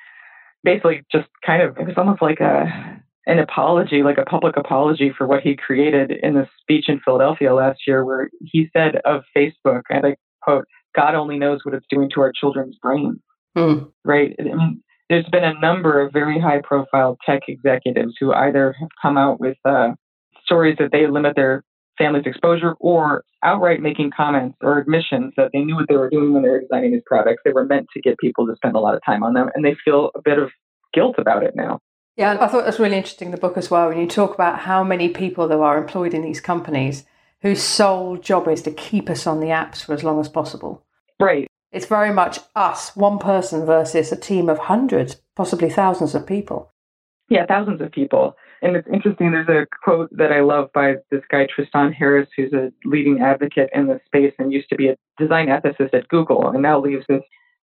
basically 0.63 1.03
just 1.11 1.27
kind 1.45 1.61
of, 1.61 1.77
it 1.77 1.85
was 1.85 1.97
almost 1.97 2.21
like 2.21 2.39
a, 2.39 2.65
an 3.27 3.39
apology, 3.39 4.01
like 4.01 4.17
a 4.17 4.25
public 4.25 4.57
apology 4.57 5.11
for 5.15 5.27
what 5.27 5.41
he 5.41 5.55
created 5.55 6.11
in 6.23 6.37
a 6.37 6.49
speech 6.61 6.85
in 6.87 6.99
Philadelphia 7.03 7.53
last 7.53 7.81
year, 7.85 8.03
where 8.03 8.29
he 8.41 8.69
said 8.75 8.95
of 9.05 9.21
Facebook, 9.35 9.81
and 9.89 10.05
I 10.05 10.15
quote, 10.41 10.65
God 10.95 11.15
only 11.15 11.37
knows 11.37 11.59
what 11.63 11.75
it's 11.75 11.85
doing 11.89 12.09
to 12.15 12.21
our 12.21 12.31
children's 12.31 12.77
brains. 12.81 13.19
Mm. 13.55 13.91
Right? 14.03 14.35
I 14.39 14.43
mean, 14.43 14.83
there's 15.09 15.25
been 15.31 15.43
a 15.43 15.59
number 15.59 16.01
of 16.01 16.13
very 16.13 16.39
high 16.39 16.61
profile 16.63 17.17
tech 17.25 17.43
executives 17.47 18.13
who 18.19 18.31
either 18.33 18.75
have 18.79 18.89
come 19.01 19.17
out 19.17 19.39
with 19.39 19.57
uh, 19.65 19.89
stories 20.43 20.75
that 20.79 20.91
they 20.91 21.07
limit 21.07 21.35
their 21.35 21.63
family's 21.97 22.25
exposure 22.25 22.75
or 22.79 23.23
outright 23.43 23.81
making 23.81 24.11
comments 24.15 24.57
or 24.61 24.79
admissions 24.79 25.33
that 25.35 25.49
they 25.51 25.59
knew 25.59 25.75
what 25.75 25.87
they 25.89 25.97
were 25.97 26.09
doing 26.09 26.33
when 26.33 26.43
they 26.43 26.49
were 26.49 26.61
designing 26.61 26.93
these 26.93 27.01
products. 27.05 27.41
They 27.43 27.51
were 27.51 27.65
meant 27.65 27.87
to 27.93 28.01
get 28.01 28.17
people 28.19 28.47
to 28.47 28.55
spend 28.55 28.75
a 28.75 28.79
lot 28.79 28.95
of 28.95 29.01
time 29.05 29.23
on 29.23 29.33
them, 29.33 29.49
and 29.53 29.65
they 29.65 29.75
feel 29.83 30.11
a 30.15 30.21
bit 30.21 30.39
of 30.39 30.49
guilt 30.93 31.15
about 31.17 31.43
it 31.43 31.55
now. 31.55 31.79
Yeah, 32.15 32.37
I 32.39 32.47
thought 32.47 32.65
that's 32.65 32.79
really 32.79 32.97
interesting 32.97 33.27
in 33.27 33.31
the 33.31 33.37
book 33.37 33.57
as 33.57 33.71
well. 33.71 33.89
When 33.89 33.99
you 33.99 34.07
talk 34.07 34.33
about 34.33 34.59
how 34.59 34.83
many 34.83 35.09
people 35.09 35.47
there 35.47 35.63
are 35.63 35.77
employed 35.77 36.13
in 36.13 36.21
these 36.21 36.41
companies 36.41 37.05
whose 37.41 37.61
sole 37.61 38.17
job 38.17 38.47
is 38.47 38.61
to 38.63 38.71
keep 38.71 39.09
us 39.09 39.25
on 39.25 39.39
the 39.39 39.47
apps 39.47 39.83
for 39.83 39.93
as 39.93 40.03
long 40.03 40.19
as 40.19 40.27
possible. 40.27 40.83
Right. 41.19 41.47
It's 41.71 41.85
very 41.85 42.11
much 42.11 42.39
us, 42.55 42.95
one 42.95 43.19
person 43.19 43.65
versus 43.65 44.11
a 44.11 44.15
team 44.15 44.49
of 44.49 44.57
hundreds, 44.57 45.21
possibly 45.35 45.69
thousands 45.69 46.15
of 46.15 46.25
people. 46.25 46.73
Yeah, 47.29 47.45
thousands 47.45 47.79
of 47.81 47.91
people. 47.91 48.35
And 48.61 48.75
it's 48.75 48.87
interesting, 48.91 49.31
there's 49.31 49.47
a 49.47 49.67
quote 49.83 50.09
that 50.11 50.31
I 50.31 50.41
love 50.41 50.69
by 50.73 50.95
this 51.11 51.21
guy, 51.29 51.45
Tristan 51.45 51.93
Harris, 51.93 52.27
who's 52.35 52.51
a 52.53 52.71
leading 52.85 53.21
advocate 53.21 53.69
in 53.73 53.87
the 53.87 54.01
space 54.05 54.33
and 54.39 54.51
used 54.51 54.69
to 54.69 54.75
be 54.75 54.89
a 54.89 54.97
design 55.17 55.47
ethicist 55.47 55.93
at 55.93 56.07
Google 56.09 56.49
and 56.49 56.61
now 56.61 56.81
leaves 56.81 57.05
this 57.07 57.21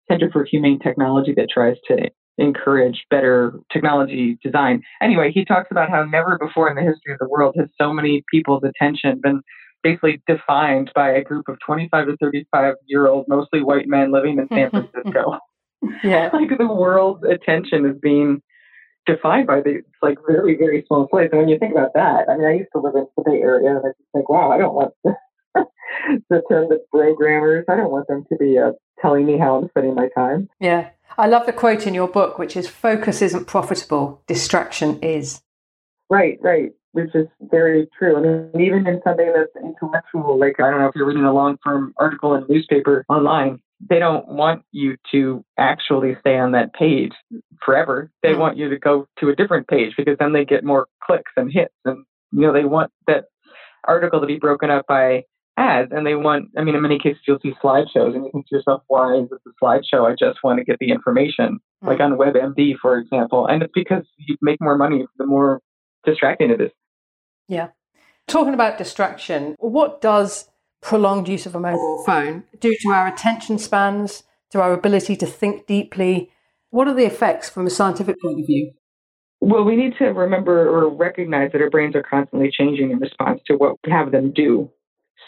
Center 0.06 0.30
for 0.30 0.44
Humane 0.44 0.78
Technology 0.80 1.32
that 1.36 1.48
tries 1.50 1.76
to 1.88 2.10
encourage 2.36 3.04
better 3.10 3.58
technology 3.72 4.38
design. 4.42 4.82
Anyway, 5.00 5.30
he 5.32 5.44
talks 5.44 5.68
about 5.70 5.88
how 5.88 6.04
never 6.04 6.38
before 6.38 6.68
in 6.68 6.76
the 6.76 6.82
history 6.82 7.12
of 7.12 7.18
the 7.18 7.28
world 7.28 7.54
has 7.58 7.68
so 7.80 7.92
many 7.92 8.22
people's 8.30 8.64
attention 8.64 9.20
been 9.22 9.40
basically 9.84 10.20
defined 10.26 10.90
by 10.94 11.10
a 11.10 11.22
group 11.22 11.48
of 11.48 11.58
25 11.64 12.06
to 12.06 12.16
35 12.16 12.74
year 12.86 13.06
old, 13.06 13.26
mostly 13.28 13.62
white 13.62 13.86
men 13.86 14.10
living 14.10 14.38
in 14.38 14.48
San 14.48 14.70
Francisco. 14.70 15.38
yeah. 16.02 16.30
like 16.32 16.58
the 16.58 16.66
world's 16.66 17.22
attention 17.24 17.86
is 17.86 17.96
being 18.00 18.42
defined 19.06 19.46
by 19.46 19.60
these 19.60 19.82
like 20.02 20.18
very, 20.26 20.56
very 20.56 20.82
small 20.88 21.06
place. 21.06 21.28
And 21.30 21.40
when 21.40 21.48
you 21.48 21.58
think 21.58 21.72
about 21.72 21.92
that, 21.94 22.28
I 22.28 22.36
mean, 22.36 22.46
I 22.46 22.54
used 22.54 22.70
to 22.74 22.80
live 22.80 22.96
in 22.96 23.06
the 23.16 23.22
Bay 23.22 23.40
Area 23.40 23.76
and 23.76 23.84
it's 23.86 23.98
like, 24.14 24.28
wow, 24.28 24.50
I 24.50 24.58
don't 24.58 24.74
want 24.74 24.92
to, 25.06 25.14
to 26.32 26.42
turn 26.50 26.70
to 26.70 26.78
programmers. 26.90 27.66
I 27.68 27.76
don't 27.76 27.92
want 27.92 28.08
them 28.08 28.24
to 28.30 28.36
be 28.36 28.58
uh, 28.58 28.72
telling 29.00 29.26
me 29.26 29.38
how 29.38 29.56
I'm 29.56 29.68
spending 29.68 29.94
my 29.94 30.08
time. 30.16 30.48
Yeah. 30.58 30.90
I 31.16 31.26
love 31.26 31.46
the 31.46 31.52
quote 31.52 31.86
in 31.86 31.94
your 31.94 32.08
book, 32.08 32.38
which 32.38 32.56
is 32.56 32.66
focus 32.66 33.22
isn't 33.22 33.46
profitable, 33.46 34.22
distraction 34.26 34.98
is. 35.00 35.42
Right, 36.10 36.38
right, 36.42 36.72
which 36.94 37.12
is 37.14 37.26
very 37.40 37.88
true. 37.98 38.16
I 38.16 38.20
mean, 38.20 38.50
even 38.64 38.86
in 38.86 39.00
something 39.02 39.32
that's 39.34 39.64
intellectual, 39.64 40.38
like 40.38 40.60
I 40.60 40.70
don't 40.70 40.78
know 40.78 40.86
if 40.86 40.94
you're 40.94 41.06
reading 41.06 41.24
a 41.24 41.32
long 41.32 41.58
form 41.62 41.92
article 41.96 42.34
in 42.34 42.44
a 42.44 42.46
newspaper 42.46 43.04
online, 43.08 43.60
they 43.90 43.98
don't 43.98 44.28
want 44.28 44.62
you 44.70 44.96
to 45.10 45.44
actually 45.58 46.16
stay 46.20 46.38
on 46.38 46.52
that 46.52 46.72
page 46.72 47.10
forever. 47.64 48.12
They 48.22 48.34
mm. 48.34 48.38
want 48.38 48.56
you 48.56 48.68
to 48.68 48.78
go 48.78 49.08
to 49.18 49.28
a 49.28 49.34
different 49.34 49.66
page 49.66 49.94
because 49.96 50.16
then 50.20 50.32
they 50.32 50.44
get 50.44 50.62
more 50.62 50.86
clicks 51.02 51.32
and 51.36 51.52
hits. 51.52 51.74
And, 51.84 52.04
you 52.30 52.42
know, 52.42 52.52
they 52.52 52.64
want 52.64 52.92
that 53.08 53.24
article 53.86 54.20
to 54.20 54.26
be 54.26 54.38
broken 54.38 54.70
up 54.70 54.86
by 54.86 55.24
ads 55.56 55.92
and 55.92 56.04
they 56.04 56.16
want 56.16 56.48
i 56.58 56.64
mean 56.64 56.74
in 56.74 56.82
many 56.82 56.98
cases 56.98 57.20
you'll 57.28 57.38
see 57.40 57.52
slideshows 57.62 58.12
and 58.12 58.24
you 58.24 58.30
think 58.32 58.44
to 58.48 58.56
yourself 58.56 58.82
why 58.88 59.14
is 59.14 59.28
this 59.30 59.38
a 59.46 59.64
slideshow 59.64 60.10
i 60.10 60.12
just 60.18 60.42
want 60.42 60.58
to 60.58 60.64
get 60.64 60.76
the 60.80 60.90
information 60.90 61.60
mm-hmm. 61.60 61.86
like 61.86 62.00
on 62.00 62.18
webmd 62.18 62.74
for 62.82 62.98
example 62.98 63.46
and 63.46 63.62
it's 63.62 63.72
because 63.72 64.02
you 64.16 64.36
make 64.42 64.60
more 64.60 64.76
money 64.76 65.06
the 65.18 65.26
more 65.26 65.60
distracting 66.04 66.50
it 66.50 66.60
is 66.60 66.72
yeah 67.48 67.68
talking 68.26 68.54
about 68.54 68.78
distraction 68.78 69.54
what 69.58 70.00
does 70.00 70.48
prolonged 70.80 71.28
use 71.28 71.46
of 71.46 71.54
a 71.54 71.60
mobile 71.60 72.02
phone 72.04 72.44
do 72.60 72.74
to 72.80 72.88
our 72.90 73.06
attention 73.06 73.58
spans 73.58 74.22
to 74.50 74.60
our 74.60 74.72
ability 74.72 75.16
to 75.16 75.26
think 75.26 75.66
deeply 75.66 76.30
what 76.70 76.88
are 76.88 76.94
the 76.94 77.06
effects 77.06 77.48
from 77.48 77.66
a 77.66 77.70
scientific 77.70 78.20
point 78.20 78.40
of 78.40 78.46
view 78.46 78.72
well, 79.44 79.62
we 79.62 79.76
need 79.76 79.92
to 79.98 80.06
remember 80.06 80.66
or 80.70 80.88
recognize 80.88 81.52
that 81.52 81.60
our 81.60 81.68
brains 81.68 81.94
are 81.94 82.02
constantly 82.02 82.50
changing 82.50 82.90
in 82.90 82.98
response 82.98 83.42
to 83.46 83.56
what 83.56 83.76
we 83.84 83.92
have 83.92 84.10
them 84.10 84.32
do. 84.32 84.70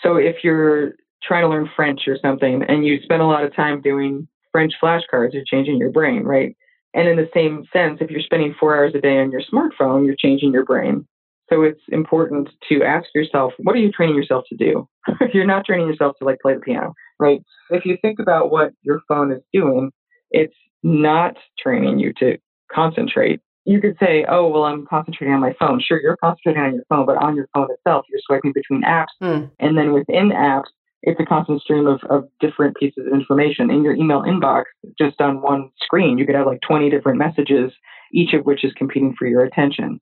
So 0.03 0.17
if 0.17 0.37
you're 0.43 0.93
trying 1.23 1.43
to 1.43 1.49
learn 1.49 1.69
French 1.77 2.01
or 2.07 2.17
something 2.23 2.63
and 2.67 2.87
you 2.87 2.99
spend 3.03 3.21
a 3.21 3.27
lot 3.27 3.45
of 3.45 3.55
time 3.55 3.83
doing 3.83 4.27
French 4.53 4.73
flashcards, 4.83 5.35
you're 5.35 5.45
changing 5.45 5.77
your 5.77 5.91
brain, 5.91 6.23
right? 6.23 6.57
And 6.95 7.07
in 7.07 7.17
the 7.17 7.29
same 7.35 7.65
sense, 7.75 7.99
if 8.01 8.11
you're 8.11 8.23
spending 8.23 8.55
four 8.59 8.75
hours 8.75 8.95
a 8.95 9.03
day 9.03 9.19
on 9.19 9.31
your 9.31 9.43
smartphone, 9.43 10.07
you're 10.07 10.17
changing 10.19 10.51
your 10.51 10.65
brain. 10.65 11.07
So 11.49 11.63
it's 11.63 11.81
important 11.89 12.51
to 12.69 12.83
ask 12.83 13.07
yourself, 13.15 13.53
what 13.59 13.77
are 13.77 13.79
you 13.79 13.93
training 13.93 14.17
yourself 14.17 14.45
to 14.49 14.57
do? 14.57 14.89
you're 15.33 15.47
not 15.47 15.65
training 15.65 15.87
yourself 15.87 16.17
to 16.19 16.25
like 16.25 16.41
play 16.41 16.55
the 16.55 16.61
piano, 16.61 16.93
right? 17.21 17.41
If 17.71 17.85
you 17.85 17.97
think 18.03 18.19
about 18.19 18.51
what 18.51 18.73
your 18.83 19.01
phone 19.07 19.33
is 19.33 19.43
doing, 19.53 19.93
it's 20.31 20.55
not 20.83 21.37
training 21.59 21.99
you 21.99 22.13
to 22.19 22.39
concentrate 22.73 23.41
you 23.67 23.81
could 23.81 23.97
say, 24.01 24.25
oh, 24.29 24.47
well, 24.47 24.63
I'm 24.63 24.87
concentrating 24.87 25.35
on 25.35 25.41
my 25.41 25.53
phone. 25.59 25.83
Sure, 25.85 26.01
you're 26.01 26.17
concentrating 26.17 26.63
on 26.63 26.75
your 26.75 26.85
phone, 26.89 27.05
but 27.05 27.17
on 27.17 27.35
your 27.35 27.49
phone 27.53 27.67
itself, 27.71 28.07
you're 28.09 28.21
swiping 28.25 28.53
between 28.53 28.83
apps. 28.83 29.07
Mm. 29.21 29.51
And 29.59 29.77
then 29.77 29.93
within 29.93 30.31
apps, 30.31 30.71
it's 31.03 31.21
a 31.21 31.25
constant 31.25 31.61
stream 31.61 31.87
of, 31.87 32.01
of 32.09 32.29
different 32.39 32.77
pieces 32.77 33.07
of 33.07 33.13
information. 33.13 33.71
In 33.71 33.83
your 33.83 33.95
email 33.95 34.23
inbox, 34.23 34.65
just 34.97 35.21
on 35.21 35.43
one 35.43 35.71
screen, 35.83 36.17
you 36.17 36.25
could 36.25 36.37
have 36.37 36.47
like 36.47 36.61
20 36.67 36.91
different 36.91 37.19
messages, 37.19 37.73
each 38.13 38.35
of 38.35 38.47
which 38.47 38.65
is 38.65 38.73
competing 38.77 39.15
for 39.19 39.27
your 39.27 39.45
attention. 39.45 40.01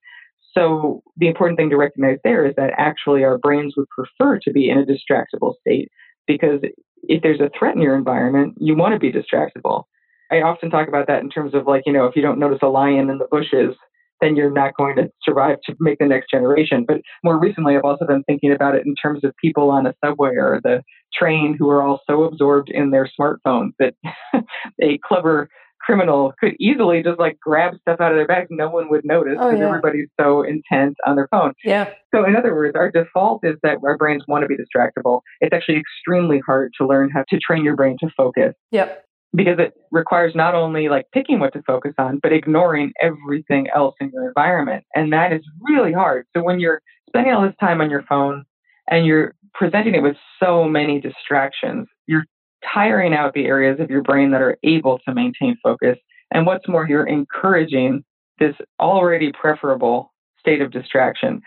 So 0.55 1.03
the 1.17 1.29
important 1.29 1.59
thing 1.59 1.71
to 1.71 1.77
recognize 1.77 2.19
there 2.23 2.47
is 2.47 2.55
that 2.57 2.73
actually 2.79 3.25
our 3.25 3.39
brains 3.39 3.75
would 3.77 3.89
prefer 3.89 4.39
to 4.41 4.53
be 4.53 4.71
in 4.71 4.79
a 4.79 4.87
distractible 4.87 5.55
state 5.61 5.91
because 6.27 6.61
if 7.03 7.23
there's 7.23 7.41
a 7.41 7.51
threat 7.59 7.75
in 7.75 7.83
your 7.83 7.97
environment, 7.97 8.55
you 8.59 8.77
want 8.77 8.95
to 8.95 8.99
be 8.99 9.13
distractible. 9.13 9.85
I 10.31 10.37
often 10.37 10.71
talk 10.71 10.89
about 10.89 11.07
that 11.09 11.23
in 11.23 11.31
terms 11.31 11.55
of 11.55 11.67
like, 11.67 11.83
you 11.87 11.93
know, 11.93 12.07
if 12.07 12.17
you 12.17 12.23
don't 12.23 12.39
notice 12.39 12.61
a 12.63 12.69
lion 12.69 13.11
in 13.11 13.19
the 13.19 13.29
bushes, 13.31 13.77
then 14.21 14.37
you're 14.37 14.51
not 14.51 14.77
going 14.77 14.97
to 14.97 15.11
survive 15.23 15.59
to 15.65 15.75
make 15.81 15.99
the 15.99 16.07
next 16.07 16.31
generation. 16.31 16.85
But 16.87 17.01
more 17.23 17.39
recently, 17.39 17.77
I've 17.77 17.85
also 17.85 18.07
been 18.07 18.23
thinking 18.25 18.53
about 18.53 18.75
it 18.75 18.87
in 18.87 18.95
terms 18.95 19.23
of 19.25 19.35
people 19.43 19.71
on 19.71 19.85
the 19.85 19.95
subway 20.05 20.31
or 20.31 20.61
the 20.63 20.83
train 21.13 21.57
who 21.59 21.69
are 21.69 21.83
all 21.83 22.01
so 22.09 22.25
absorbed 22.25 22.71
in 22.71 22.91
their 22.91 23.09
smartphones 23.19 23.73
that 23.79 23.95
a 24.81 24.99
clever 25.07 25.49
criminal 25.85 26.33
could 26.41 26.55
easily 26.59 27.03
just 27.03 27.19
like 27.19 27.39
grab 27.41 27.75
stuff 27.81 28.01
out 28.01 28.13
of 28.13 28.17
their 28.17 28.27
bag. 28.27 28.47
No 28.51 28.71
one 28.71 28.89
would 28.91 29.05
notice 29.05 29.35
because 29.35 29.55
oh, 29.55 29.59
yeah. 29.59 29.67
everybody's 29.69 30.09
so 30.21 30.43
intent 30.43 30.97
on 31.07 31.17
their 31.17 31.29
phone. 31.31 31.53
Yeah. 31.65 31.91
So 32.15 32.25
in 32.25 32.37
other 32.37 32.55
words, 32.55 32.75
our 32.77 32.91
default 32.91 33.41
is 33.45 33.57
that 33.63 33.79
our 33.85 33.97
brains 33.97 34.25
want 34.27 34.43
to 34.43 34.49
be 34.49 34.57
distractible. 34.57 35.21
It's 35.41 35.53
actually 35.53 35.79
extremely 35.79 36.41
hard 36.45 36.73
to 36.79 36.87
learn 36.87 37.11
how 37.11 37.25
to 37.29 37.39
train 37.39 37.65
your 37.65 37.77
brain 37.77 37.97
to 38.01 38.09
focus. 38.17 38.55
Yep. 38.71 39.05
Because 39.35 39.59
it 39.59 39.75
requires 39.91 40.33
not 40.35 40.55
only 40.55 40.89
like 40.89 41.07
picking 41.13 41.41
what 41.41 41.53
to 41.55 41.63
focus 41.67 41.93
on, 41.99 42.21
but 42.23 42.33
ignoring 42.33 42.93
everything 43.01 43.67
else 43.75 43.97
in 44.01 44.11
your 44.13 44.29
environment. 44.29 44.85
And 44.95 45.13
that 45.13 45.33
is 45.33 45.43
really 45.61 45.93
hard. 45.93 46.27
So 46.37 46.43
when 46.43 46.61
you're 46.61 46.81
spending 47.09 47.33
all 47.33 47.43
this 47.43 47.57
time 47.59 47.81
on 47.81 47.91
your 47.91 48.05
phone 48.09 48.45
and 48.89 49.07
you're 49.07 49.35
presenting 49.55 49.95
it 49.95 50.03
with 50.03 50.17
so 50.41 50.65
many 50.65 51.01
distractions, 51.01 51.89
you're 52.07 52.25
tiring 52.73 53.15
out 53.15 53.35
the 53.35 53.47
areas 53.47 53.81
of 53.81 53.91
your 53.91 54.03
brain 54.03 54.31
that 54.31 54.43
are 54.43 54.59
able 54.63 54.99
to 55.07 55.15
maintain 55.15 55.57
focus. 55.63 55.99
And 56.33 56.47
what's 56.47 56.69
more, 56.69 56.87
you're 56.89 57.07
encouraging 57.07 58.05
this 58.39 58.55
already 58.81 59.33
preferable 59.33 60.13
state 60.39 60.61
of 60.61 60.71
distraction. 60.71 61.43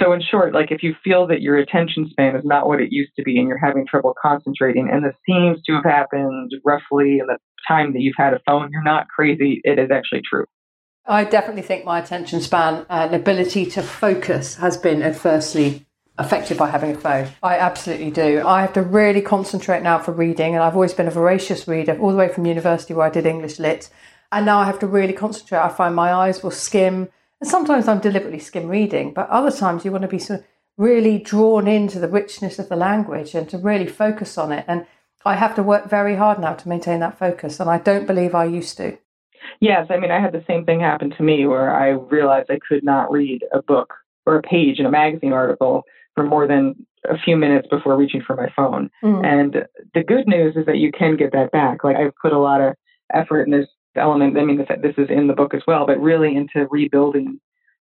So, 0.00 0.12
in 0.12 0.20
short, 0.20 0.52
like 0.52 0.70
if 0.70 0.82
you 0.82 0.94
feel 1.02 1.26
that 1.28 1.40
your 1.40 1.56
attention 1.56 2.08
span 2.10 2.36
is 2.36 2.44
not 2.44 2.66
what 2.66 2.80
it 2.80 2.92
used 2.92 3.12
to 3.16 3.22
be 3.22 3.38
and 3.38 3.48
you're 3.48 3.56
having 3.56 3.86
trouble 3.86 4.14
concentrating, 4.20 4.90
and 4.90 5.02
this 5.04 5.14
seems 5.26 5.62
to 5.62 5.74
have 5.74 5.84
happened 5.84 6.52
roughly 6.64 7.20
in 7.20 7.26
the 7.26 7.38
time 7.66 7.94
that 7.94 8.00
you've 8.00 8.16
had 8.16 8.34
a 8.34 8.40
phone, 8.44 8.68
you're 8.70 8.82
not 8.82 9.08
crazy. 9.08 9.60
It 9.64 9.78
is 9.78 9.90
actually 9.90 10.22
true. 10.28 10.44
I 11.06 11.24
definitely 11.24 11.62
think 11.62 11.86
my 11.86 12.00
attention 12.00 12.42
span 12.42 12.84
and 12.90 13.14
ability 13.14 13.64
to 13.66 13.82
focus 13.82 14.56
has 14.56 14.76
been 14.76 15.02
adversely 15.02 15.86
affected 16.18 16.58
by 16.58 16.68
having 16.68 16.94
a 16.94 16.98
phone. 16.98 17.28
I 17.42 17.58
absolutely 17.58 18.10
do. 18.10 18.46
I 18.46 18.60
have 18.60 18.72
to 18.74 18.82
really 18.82 19.22
concentrate 19.22 19.82
now 19.82 19.98
for 19.98 20.12
reading, 20.12 20.54
and 20.54 20.62
I've 20.62 20.74
always 20.74 20.92
been 20.92 21.06
a 21.06 21.12
voracious 21.12 21.68
reader, 21.68 21.98
all 21.98 22.10
the 22.10 22.16
way 22.16 22.28
from 22.28 22.44
university 22.44 22.92
where 22.92 23.06
I 23.06 23.10
did 23.10 23.24
English 23.24 23.58
lit. 23.58 23.88
And 24.30 24.44
now 24.44 24.58
I 24.58 24.64
have 24.64 24.78
to 24.80 24.86
really 24.86 25.12
concentrate. 25.12 25.60
I 25.60 25.68
find 25.68 25.94
my 25.94 26.12
eyes 26.12 26.42
will 26.42 26.50
skim, 26.50 27.08
and 27.40 27.48
sometimes 27.48 27.88
I'm 27.88 28.00
deliberately 28.00 28.40
skim 28.40 28.68
reading, 28.68 29.14
but 29.14 29.28
other 29.30 29.50
times 29.50 29.84
you 29.84 29.92
want 29.92 30.02
to 30.02 30.08
be 30.08 30.18
sort 30.18 30.40
of 30.40 30.46
really 30.76 31.18
drawn 31.18 31.66
into 31.66 31.98
the 31.98 32.08
richness 32.08 32.58
of 32.58 32.68
the 32.68 32.76
language 32.76 33.34
and 33.34 33.48
to 33.48 33.58
really 33.58 33.86
focus 33.86 34.36
on 34.36 34.52
it. 34.52 34.64
And 34.68 34.86
I 35.24 35.34
have 35.34 35.54
to 35.56 35.62
work 35.62 35.88
very 35.88 36.14
hard 36.16 36.38
now 36.38 36.54
to 36.54 36.68
maintain 36.68 37.00
that 37.00 37.18
focus, 37.18 37.60
and 37.60 37.70
I 37.70 37.78
don't 37.78 38.06
believe 38.06 38.34
I 38.34 38.44
used 38.44 38.76
to. 38.78 38.98
Yes, 39.60 39.86
I 39.88 39.98
mean, 39.98 40.10
I 40.10 40.20
had 40.20 40.32
the 40.32 40.44
same 40.46 40.64
thing 40.64 40.80
happen 40.80 41.10
to 41.10 41.22
me 41.22 41.46
where 41.46 41.74
I 41.74 41.90
realized 41.90 42.50
I 42.50 42.58
could 42.66 42.84
not 42.84 43.10
read 43.10 43.44
a 43.52 43.62
book 43.62 43.94
or 44.26 44.36
a 44.36 44.42
page 44.42 44.78
in 44.78 44.86
a 44.86 44.90
magazine 44.90 45.32
article 45.32 45.84
for 46.18 46.24
more 46.24 46.48
than 46.48 46.74
a 47.08 47.16
few 47.16 47.36
minutes 47.36 47.68
before 47.70 47.96
reaching 47.96 48.20
for 48.26 48.34
my 48.34 48.48
phone. 48.56 48.90
Mm. 49.04 49.24
And 49.24 49.66
the 49.94 50.02
good 50.02 50.26
news 50.26 50.56
is 50.56 50.66
that 50.66 50.78
you 50.78 50.90
can 50.90 51.16
get 51.16 51.30
that 51.32 51.52
back. 51.52 51.84
Like 51.84 51.96
I've 51.96 52.12
put 52.20 52.32
a 52.32 52.38
lot 52.38 52.60
of 52.60 52.74
effort 53.14 53.42
in 53.42 53.52
this 53.52 53.68
element. 53.94 54.36
I 54.36 54.44
mean, 54.44 54.58
this, 54.58 54.66
this 54.82 54.94
is 54.98 55.08
in 55.08 55.28
the 55.28 55.34
book 55.34 55.54
as 55.54 55.62
well, 55.68 55.86
but 55.86 56.00
really 56.00 56.34
into 56.34 56.66
rebuilding 56.70 57.38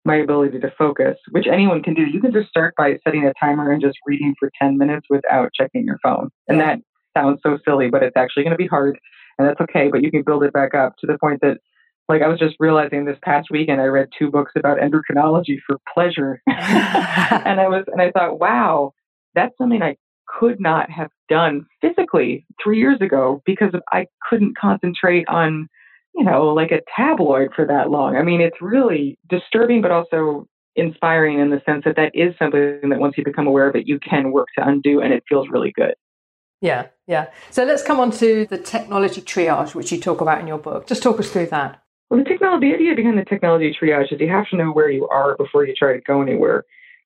my 0.03 0.15
ability 0.15 0.59
to 0.59 0.73
focus, 0.77 1.15
which 1.29 1.45
anyone 1.45 1.83
can 1.83 1.93
do. 1.93 2.01
You 2.01 2.19
can 2.19 2.33
just 2.33 2.49
start 2.49 2.73
by 2.75 2.97
setting 3.03 3.23
a 3.23 3.33
timer 3.39 3.71
and 3.71 3.81
just 3.81 3.97
reading 4.05 4.33
for 4.39 4.49
10 4.59 4.77
minutes 4.79 5.05
without 5.11 5.51
checking 5.53 5.85
your 5.85 5.99
phone. 6.01 6.29
And 6.47 6.59
that 6.59 6.79
sounds 7.15 7.39
so 7.43 7.59
silly, 7.63 7.89
but 7.89 8.01
it's 8.01 8.17
actually 8.17 8.43
going 8.43 8.57
to 8.57 8.57
be 8.57 8.67
hard 8.67 8.97
and 9.37 9.47
that's 9.47 9.61
okay. 9.61 9.89
But 9.91 10.01
you 10.01 10.11
can 10.11 10.23
build 10.23 10.43
it 10.43 10.53
back 10.53 10.73
up 10.73 10.95
to 10.99 11.07
the 11.07 11.17
point 11.19 11.41
that 11.41 11.59
like 12.09 12.21
I 12.21 12.27
was 12.27 12.39
just 12.39 12.55
realizing 12.59 13.05
this 13.05 13.17
past 13.23 13.49
weekend 13.49 13.81
I 13.81 13.85
read 13.85 14.09
two 14.17 14.29
books 14.29 14.51
about 14.55 14.77
endocrinology 14.77 15.57
for 15.65 15.77
pleasure. 15.93 16.41
and 16.47 17.59
I 17.59 17.67
was 17.67 17.85
and 17.87 18.01
I 18.01 18.11
thought, 18.11 18.39
wow, 18.39 18.93
that's 19.35 19.57
something 19.57 19.81
I 19.81 19.97
could 20.27 20.59
not 20.59 20.89
have 20.89 21.09
done 21.29 21.65
physically 21.81 22.45
3 22.63 22.77
years 22.77 22.99
ago 23.01 23.41
because 23.45 23.73
I 23.91 24.07
couldn't 24.29 24.57
concentrate 24.57 25.27
on, 25.27 25.67
you 26.15 26.23
know, 26.23 26.47
like 26.47 26.71
a 26.71 26.81
tabloid 26.95 27.51
for 27.55 27.65
that 27.65 27.89
long. 27.89 28.15
I 28.15 28.23
mean, 28.23 28.41
it's 28.41 28.61
really 28.61 29.17
disturbing 29.29 29.81
but 29.81 29.91
also 29.91 30.47
inspiring 30.75 31.39
in 31.39 31.51
the 31.51 31.61
sense 31.65 31.83
that 31.85 31.95
that 31.95 32.11
is 32.15 32.33
something 32.39 32.89
that 32.89 32.99
once 32.99 33.15
you 33.17 33.23
become 33.23 33.47
aware 33.47 33.67
of 33.67 33.75
it, 33.75 33.87
you 33.87 33.99
can 33.99 34.31
work 34.31 34.47
to 34.57 34.67
undo 34.67 35.01
and 35.01 35.13
it 35.13 35.23
feels 35.29 35.47
really 35.49 35.71
good. 35.75 35.93
Yeah, 36.61 36.87
yeah. 37.07 37.27
So 37.51 37.65
let's 37.65 37.83
come 37.83 37.99
on 37.99 38.11
to 38.11 38.47
the 38.49 38.57
technology 38.57 39.21
triage, 39.21 39.75
which 39.75 39.91
you 39.91 39.99
talk 39.99 40.21
about 40.21 40.39
in 40.39 40.47
your 40.47 40.57
book. 40.57 40.87
Just 40.87 41.03
talk 41.03 41.19
us 41.19 41.29
through 41.29 41.47
that. 41.47 41.82
Well, 42.13 42.23
the 42.23 42.29
technology, 42.29 42.69
the 42.69 42.75
idea 42.75 42.95
behind 42.95 43.17
the 43.17 43.25
technology 43.25 43.73
triage 43.73 44.13
is 44.13 44.21
you 44.21 44.29
have 44.29 44.47
to 44.49 44.55
know 44.55 44.69
where 44.69 44.91
you 44.91 45.07
are 45.07 45.35
before 45.35 45.65
you 45.65 45.73
try 45.73 45.93
to 45.93 46.01
go 46.01 46.21
anywhere. 46.21 46.63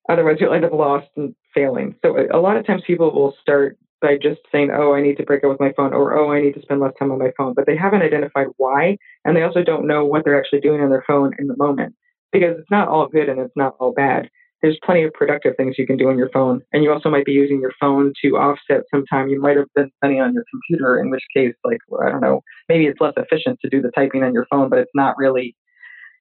Otherwise, 0.09 0.35
you'll 0.41 0.53
end 0.53 0.65
up 0.65 0.73
lost 0.73 1.07
and 1.15 1.33
failing. 1.53 1.95
So 2.03 2.27
a 2.29 2.35
lot 2.37 2.57
of 2.57 2.67
times 2.67 2.81
people 2.85 3.13
will 3.13 3.33
start 3.41 3.77
by 4.01 4.17
just 4.21 4.41
saying, 4.51 4.69
oh, 4.69 4.93
I 4.93 5.01
need 5.01 5.15
to 5.15 5.23
break 5.23 5.45
up 5.45 5.51
with 5.51 5.61
my 5.61 5.71
phone, 5.77 5.93
or 5.93 6.17
oh, 6.17 6.33
I 6.33 6.41
need 6.41 6.55
to 6.55 6.61
spend 6.61 6.81
less 6.81 6.91
time 6.99 7.13
on 7.13 7.19
my 7.19 7.31
phone. 7.37 7.53
But 7.53 7.67
they 7.67 7.77
haven't 7.77 8.01
identified 8.01 8.47
why, 8.57 8.97
and 9.23 9.33
they 9.33 9.43
also 9.43 9.63
don't 9.63 9.87
know 9.87 10.03
what 10.03 10.25
they're 10.25 10.37
actually 10.37 10.59
doing 10.59 10.81
on 10.81 10.89
their 10.89 11.05
phone 11.07 11.31
in 11.39 11.47
the 11.47 11.55
moment 11.55 11.95
because 12.33 12.57
it's 12.59 12.69
not 12.69 12.89
all 12.89 13.07
good 13.07 13.29
and 13.29 13.39
it's 13.39 13.55
not 13.55 13.77
all 13.79 13.93
bad 13.93 14.29
there's 14.61 14.77
plenty 14.83 15.03
of 15.03 15.13
productive 15.13 15.55
things 15.55 15.75
you 15.77 15.85
can 15.85 15.97
do 15.97 16.09
on 16.09 16.17
your 16.17 16.29
phone. 16.29 16.61
And 16.73 16.83
you 16.83 16.91
also 16.91 17.09
might 17.09 17.25
be 17.25 17.31
using 17.31 17.59
your 17.61 17.73
phone 17.79 18.13
to 18.23 18.29
offset 18.37 18.81
some 18.91 19.05
time 19.05 19.29
you 19.29 19.39
might 19.39 19.57
have 19.57 19.67
been 19.75 19.91
spending 19.97 20.21
on 20.21 20.33
your 20.33 20.45
computer, 20.51 20.99
in 20.99 21.09
which 21.09 21.23
case, 21.35 21.53
like, 21.63 21.79
I 22.03 22.09
don't 22.09 22.21
know, 22.21 22.41
maybe 22.67 22.85
it's 22.85 22.99
less 22.99 23.13
efficient 23.17 23.59
to 23.61 23.69
do 23.69 23.81
the 23.81 23.91
typing 23.91 24.23
on 24.23 24.33
your 24.33 24.47
phone, 24.49 24.69
but 24.69 24.79
it's 24.79 24.91
not 24.95 25.15
really 25.17 25.55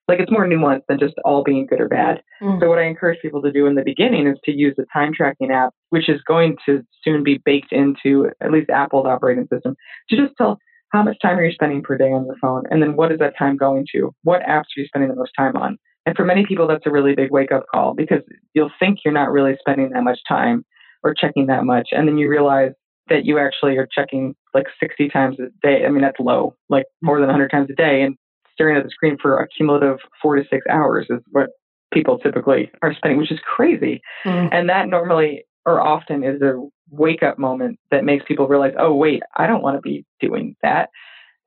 like 0.07 0.19
it's 0.19 0.31
more 0.31 0.47
nuanced 0.47 0.83
than 0.87 0.99
just 0.99 1.15
all 1.25 1.43
being 1.43 1.65
good 1.65 1.81
or 1.81 1.89
bad. 1.89 2.21
Mm. 2.41 2.61
So 2.61 2.69
what 2.69 2.79
I 2.79 2.83
encourage 2.83 3.19
people 3.21 3.41
to 3.41 3.51
do 3.51 3.65
in 3.65 3.75
the 3.75 3.83
beginning 3.83 4.27
is 4.27 4.37
to 4.45 4.51
use 4.51 4.73
the 4.77 4.85
time 4.93 5.11
tracking 5.13 5.51
app, 5.51 5.73
which 5.89 6.07
is 6.07 6.21
going 6.25 6.55
to 6.65 6.81
soon 7.03 7.23
be 7.23 7.41
baked 7.43 7.73
into 7.73 8.29
at 8.41 8.51
least 8.51 8.69
Apple's 8.69 9.05
operating 9.05 9.47
system, 9.51 9.75
to 10.09 10.15
just 10.15 10.33
tell 10.37 10.59
how 10.93 11.03
much 11.03 11.17
time 11.21 11.37
are 11.37 11.43
you 11.43 11.51
spending 11.51 11.81
per 11.81 11.97
day 11.97 12.11
on 12.11 12.25
your 12.25 12.37
phone, 12.41 12.63
and 12.69 12.81
then 12.81 12.95
what 12.95 13.11
is 13.11 13.19
that 13.19 13.37
time 13.37 13.57
going 13.57 13.85
to? 13.93 14.13
What 14.23 14.41
apps 14.43 14.61
are 14.61 14.77
you 14.77 14.85
spending 14.85 15.09
the 15.09 15.17
most 15.17 15.31
time 15.37 15.57
on? 15.57 15.77
And 16.07 16.15
for 16.15 16.23
many 16.23 16.45
people, 16.45 16.67
that's 16.67 16.85
a 16.85 16.89
really 16.89 17.15
big 17.15 17.31
wake 17.31 17.51
up 17.51 17.65
call 17.69 17.93
because 17.93 18.21
you'll 18.53 18.71
think 18.79 18.99
you're 19.03 19.13
not 19.13 19.29
really 19.29 19.57
spending 19.59 19.89
that 19.89 20.03
much 20.03 20.19
time 20.25 20.63
or 21.03 21.13
checking 21.13 21.47
that 21.47 21.65
much. 21.65 21.89
And 21.91 22.07
then 22.07 22.17
you 22.17 22.29
realize 22.29 22.71
that 23.09 23.25
you 23.25 23.37
actually 23.37 23.75
are 23.75 23.89
checking 23.93 24.33
like 24.53 24.67
60 24.79 25.09
times 25.09 25.35
a 25.37 25.49
day. 25.61 25.85
I 25.85 25.89
mean, 25.89 26.01
that's 26.01 26.19
low, 26.21 26.55
like 26.69 26.85
more 27.01 27.19
than 27.19 27.27
100 27.27 27.51
times 27.51 27.69
a 27.69 27.75
day. 27.75 28.03
And 28.03 28.15
staring 28.53 28.77
at 28.77 28.85
the 28.85 28.89
screen 28.89 29.17
for 29.21 29.37
a 29.37 29.49
cumulative 29.49 29.97
four 30.21 30.37
to 30.37 30.43
six 30.49 30.65
hours 30.69 31.07
is 31.09 31.19
what 31.31 31.49
people 31.93 32.17
typically 32.17 32.71
are 32.81 32.93
spending, 32.93 33.19
which 33.19 33.31
is 33.31 33.39
crazy. 33.43 33.99
Mm. 34.25 34.49
And 34.53 34.69
that 34.69 34.87
normally 34.87 35.43
or 35.65 35.81
often 35.81 36.23
is 36.23 36.41
a 36.41 36.55
wake 36.89 37.21
up 37.21 37.37
moment 37.37 37.79
that 37.91 38.05
makes 38.05 38.23
people 38.25 38.47
realize, 38.47 38.73
oh, 38.79 38.95
wait, 38.95 39.23
I 39.35 39.45
don't 39.45 39.61
want 39.61 39.75
to 39.75 39.81
be 39.81 40.05
doing 40.21 40.55
that. 40.63 40.87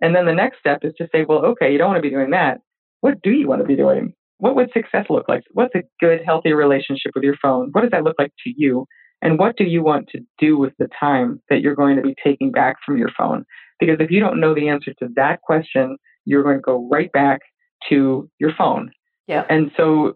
And 0.03 0.15
then 0.15 0.27
the 0.27 0.35
next 0.35 0.59
step 0.59 0.81
is 0.83 0.93
to 0.99 1.09
say, 1.11 1.25
well, 1.27 1.47
okay, 1.47 1.73
you 1.73 1.79
don't 1.79 1.89
want 1.89 1.97
to 1.99 2.07
be 2.07 2.15
doing 2.15 2.31
that. 2.33 2.59
What 3.01 3.23
do 3.23 3.31
you 3.31 3.49
want 3.49 3.63
to 3.63 3.67
be 3.67 3.77
doing? 3.77 4.13
What 4.41 4.57
would 4.57 4.71
success 4.73 5.07
look 5.11 5.29
like? 5.29 5.45
What's 5.53 5.75
a 5.75 5.83
good, 6.01 6.21
healthy 6.25 6.53
relationship 6.53 7.13
with 7.15 7.25
your 7.25 7.37
phone? 7.41 7.69
What 7.73 7.83
does 7.83 7.91
that 7.93 8.05
look 8.05 8.17
like 8.19 8.33
to 8.45 8.53
you? 8.57 8.87
And 9.23 9.39
what 9.39 9.57
do 9.57 9.65
you 9.65 9.83
want 9.83 10.09
to 10.09 10.21
do 10.39 10.59
with 10.59 10.73
the 10.79 10.89
time 10.99 11.43
that 11.51 11.61
you're 11.61 11.75
going 11.75 11.97
to 11.97 12.03
be 12.03 12.15
taking 12.25 12.51
back 12.51 12.77
from 12.85 12.97
your 12.97 13.11
phone? 13.17 13.45
Because 13.79 13.97
if 14.01 14.11
you 14.11 14.21
don't 14.21 14.41
know 14.41 14.55
the 14.55 14.69
answer 14.69 14.93
to 14.95 15.09
that 15.17 15.43
question, 15.43 15.97
you're 16.25 16.43
going 16.43 16.57
to 16.57 16.63
go 16.63 16.89
right 16.91 17.13
back 17.13 17.41
to 17.89 18.29
your 18.39 18.53
phone. 18.57 18.91
Yeah. 19.27 19.45
And 19.49 19.71
so 19.77 20.15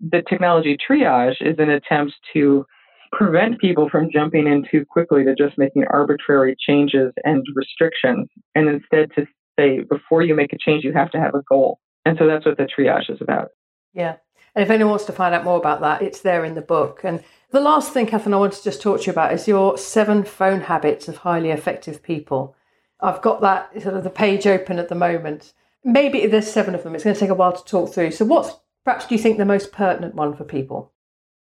the 0.00 0.22
technology 0.28 0.76
triage 0.76 1.36
is 1.40 1.56
an 1.58 1.70
attempt 1.70 2.14
to 2.34 2.64
prevent 3.12 3.60
people 3.60 3.88
from 3.88 4.10
jumping 4.12 4.46
in 4.46 4.64
too 4.70 4.84
quickly 4.88 5.24
to 5.24 5.34
just 5.34 5.56
making 5.58 5.84
arbitrary 5.90 6.54
changes 6.58 7.12
and 7.24 7.44
restrictions, 7.54 8.28
and 8.54 8.68
instead 8.68 9.10
to 9.14 9.26
say, 9.58 9.80
before 9.88 10.22
you 10.22 10.34
make 10.34 10.52
a 10.52 10.58
change, 10.58 10.84
you 10.84 10.92
have 10.92 11.10
to 11.10 11.18
have 11.18 11.34
a 11.34 11.42
goal. 11.48 11.78
And 12.06 12.16
so 12.16 12.28
that's 12.28 12.46
what 12.46 12.56
the 12.56 12.64
triage 12.66 13.10
is 13.10 13.20
about. 13.20 13.50
Yeah. 13.92 14.14
And 14.54 14.62
if 14.62 14.70
anyone 14.70 14.90
wants 14.90 15.06
to 15.06 15.12
find 15.12 15.34
out 15.34 15.42
more 15.42 15.58
about 15.58 15.80
that, 15.80 16.02
it's 16.02 16.20
there 16.20 16.44
in 16.44 16.54
the 16.54 16.62
book. 16.62 17.00
And 17.02 17.22
the 17.50 17.60
last 17.60 17.92
thing, 17.92 18.06
Catherine, 18.06 18.32
I 18.32 18.38
want 18.38 18.52
to 18.52 18.62
just 18.62 18.80
talk 18.80 19.00
to 19.00 19.06
you 19.06 19.12
about 19.12 19.32
is 19.32 19.48
your 19.48 19.76
seven 19.76 20.22
phone 20.22 20.60
habits 20.60 21.08
of 21.08 21.18
highly 21.18 21.50
effective 21.50 22.04
people. 22.04 22.54
I've 23.00 23.20
got 23.22 23.40
that 23.40 23.82
sort 23.82 23.96
of 23.96 24.04
the 24.04 24.10
page 24.10 24.46
open 24.46 24.78
at 24.78 24.88
the 24.88 24.94
moment. 24.94 25.52
Maybe 25.82 26.26
there's 26.28 26.50
seven 26.50 26.76
of 26.76 26.84
them. 26.84 26.94
It's 26.94 27.02
going 27.02 27.14
to 27.14 27.20
take 27.20 27.28
a 27.28 27.34
while 27.34 27.52
to 27.52 27.64
talk 27.64 27.92
through. 27.92 28.12
So, 28.12 28.24
what's 28.24 28.52
perhaps 28.84 29.06
do 29.06 29.16
you 29.16 29.20
think 29.20 29.36
the 29.36 29.44
most 29.44 29.72
pertinent 29.72 30.14
one 30.14 30.36
for 30.36 30.44
people? 30.44 30.92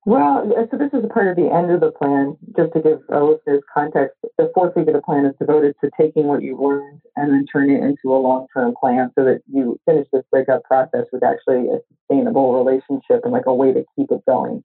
Well, 0.06 0.50
so 0.70 0.78
this 0.78 0.92
is 0.94 1.04
a 1.04 1.08
part 1.08 1.28
of 1.28 1.36
the 1.36 1.52
end 1.52 1.70
of 1.70 1.80
the 1.80 1.92
plan. 1.92 2.36
Just 2.56 2.72
to 2.72 2.80
give 2.80 3.00
our 3.10 3.22
listeners 3.22 3.62
context, 3.72 4.16
the 4.38 4.50
fourth 4.54 4.74
week 4.74 4.88
of 4.88 4.94
the 4.94 5.02
plan 5.02 5.26
is 5.26 5.34
devoted 5.38 5.74
to 5.84 5.90
taking 6.00 6.26
what 6.26 6.42
you've 6.42 6.58
learned 6.58 7.02
and 7.16 7.30
then 7.30 7.44
turning 7.52 7.76
it 7.76 7.84
into 7.84 8.16
a 8.16 8.16
long-term 8.16 8.74
plan 8.80 9.10
so 9.14 9.24
that 9.24 9.42
you 9.46 9.78
finish 9.84 10.06
this 10.10 10.24
breakup 10.30 10.64
process 10.64 11.04
with 11.12 11.22
actually 11.22 11.68
a 11.68 11.80
sustainable 11.92 12.54
relationship 12.54 13.20
and 13.24 13.32
like 13.32 13.46
a 13.46 13.54
way 13.54 13.72
to 13.74 13.84
keep 13.94 14.10
it 14.10 14.24
going. 14.26 14.62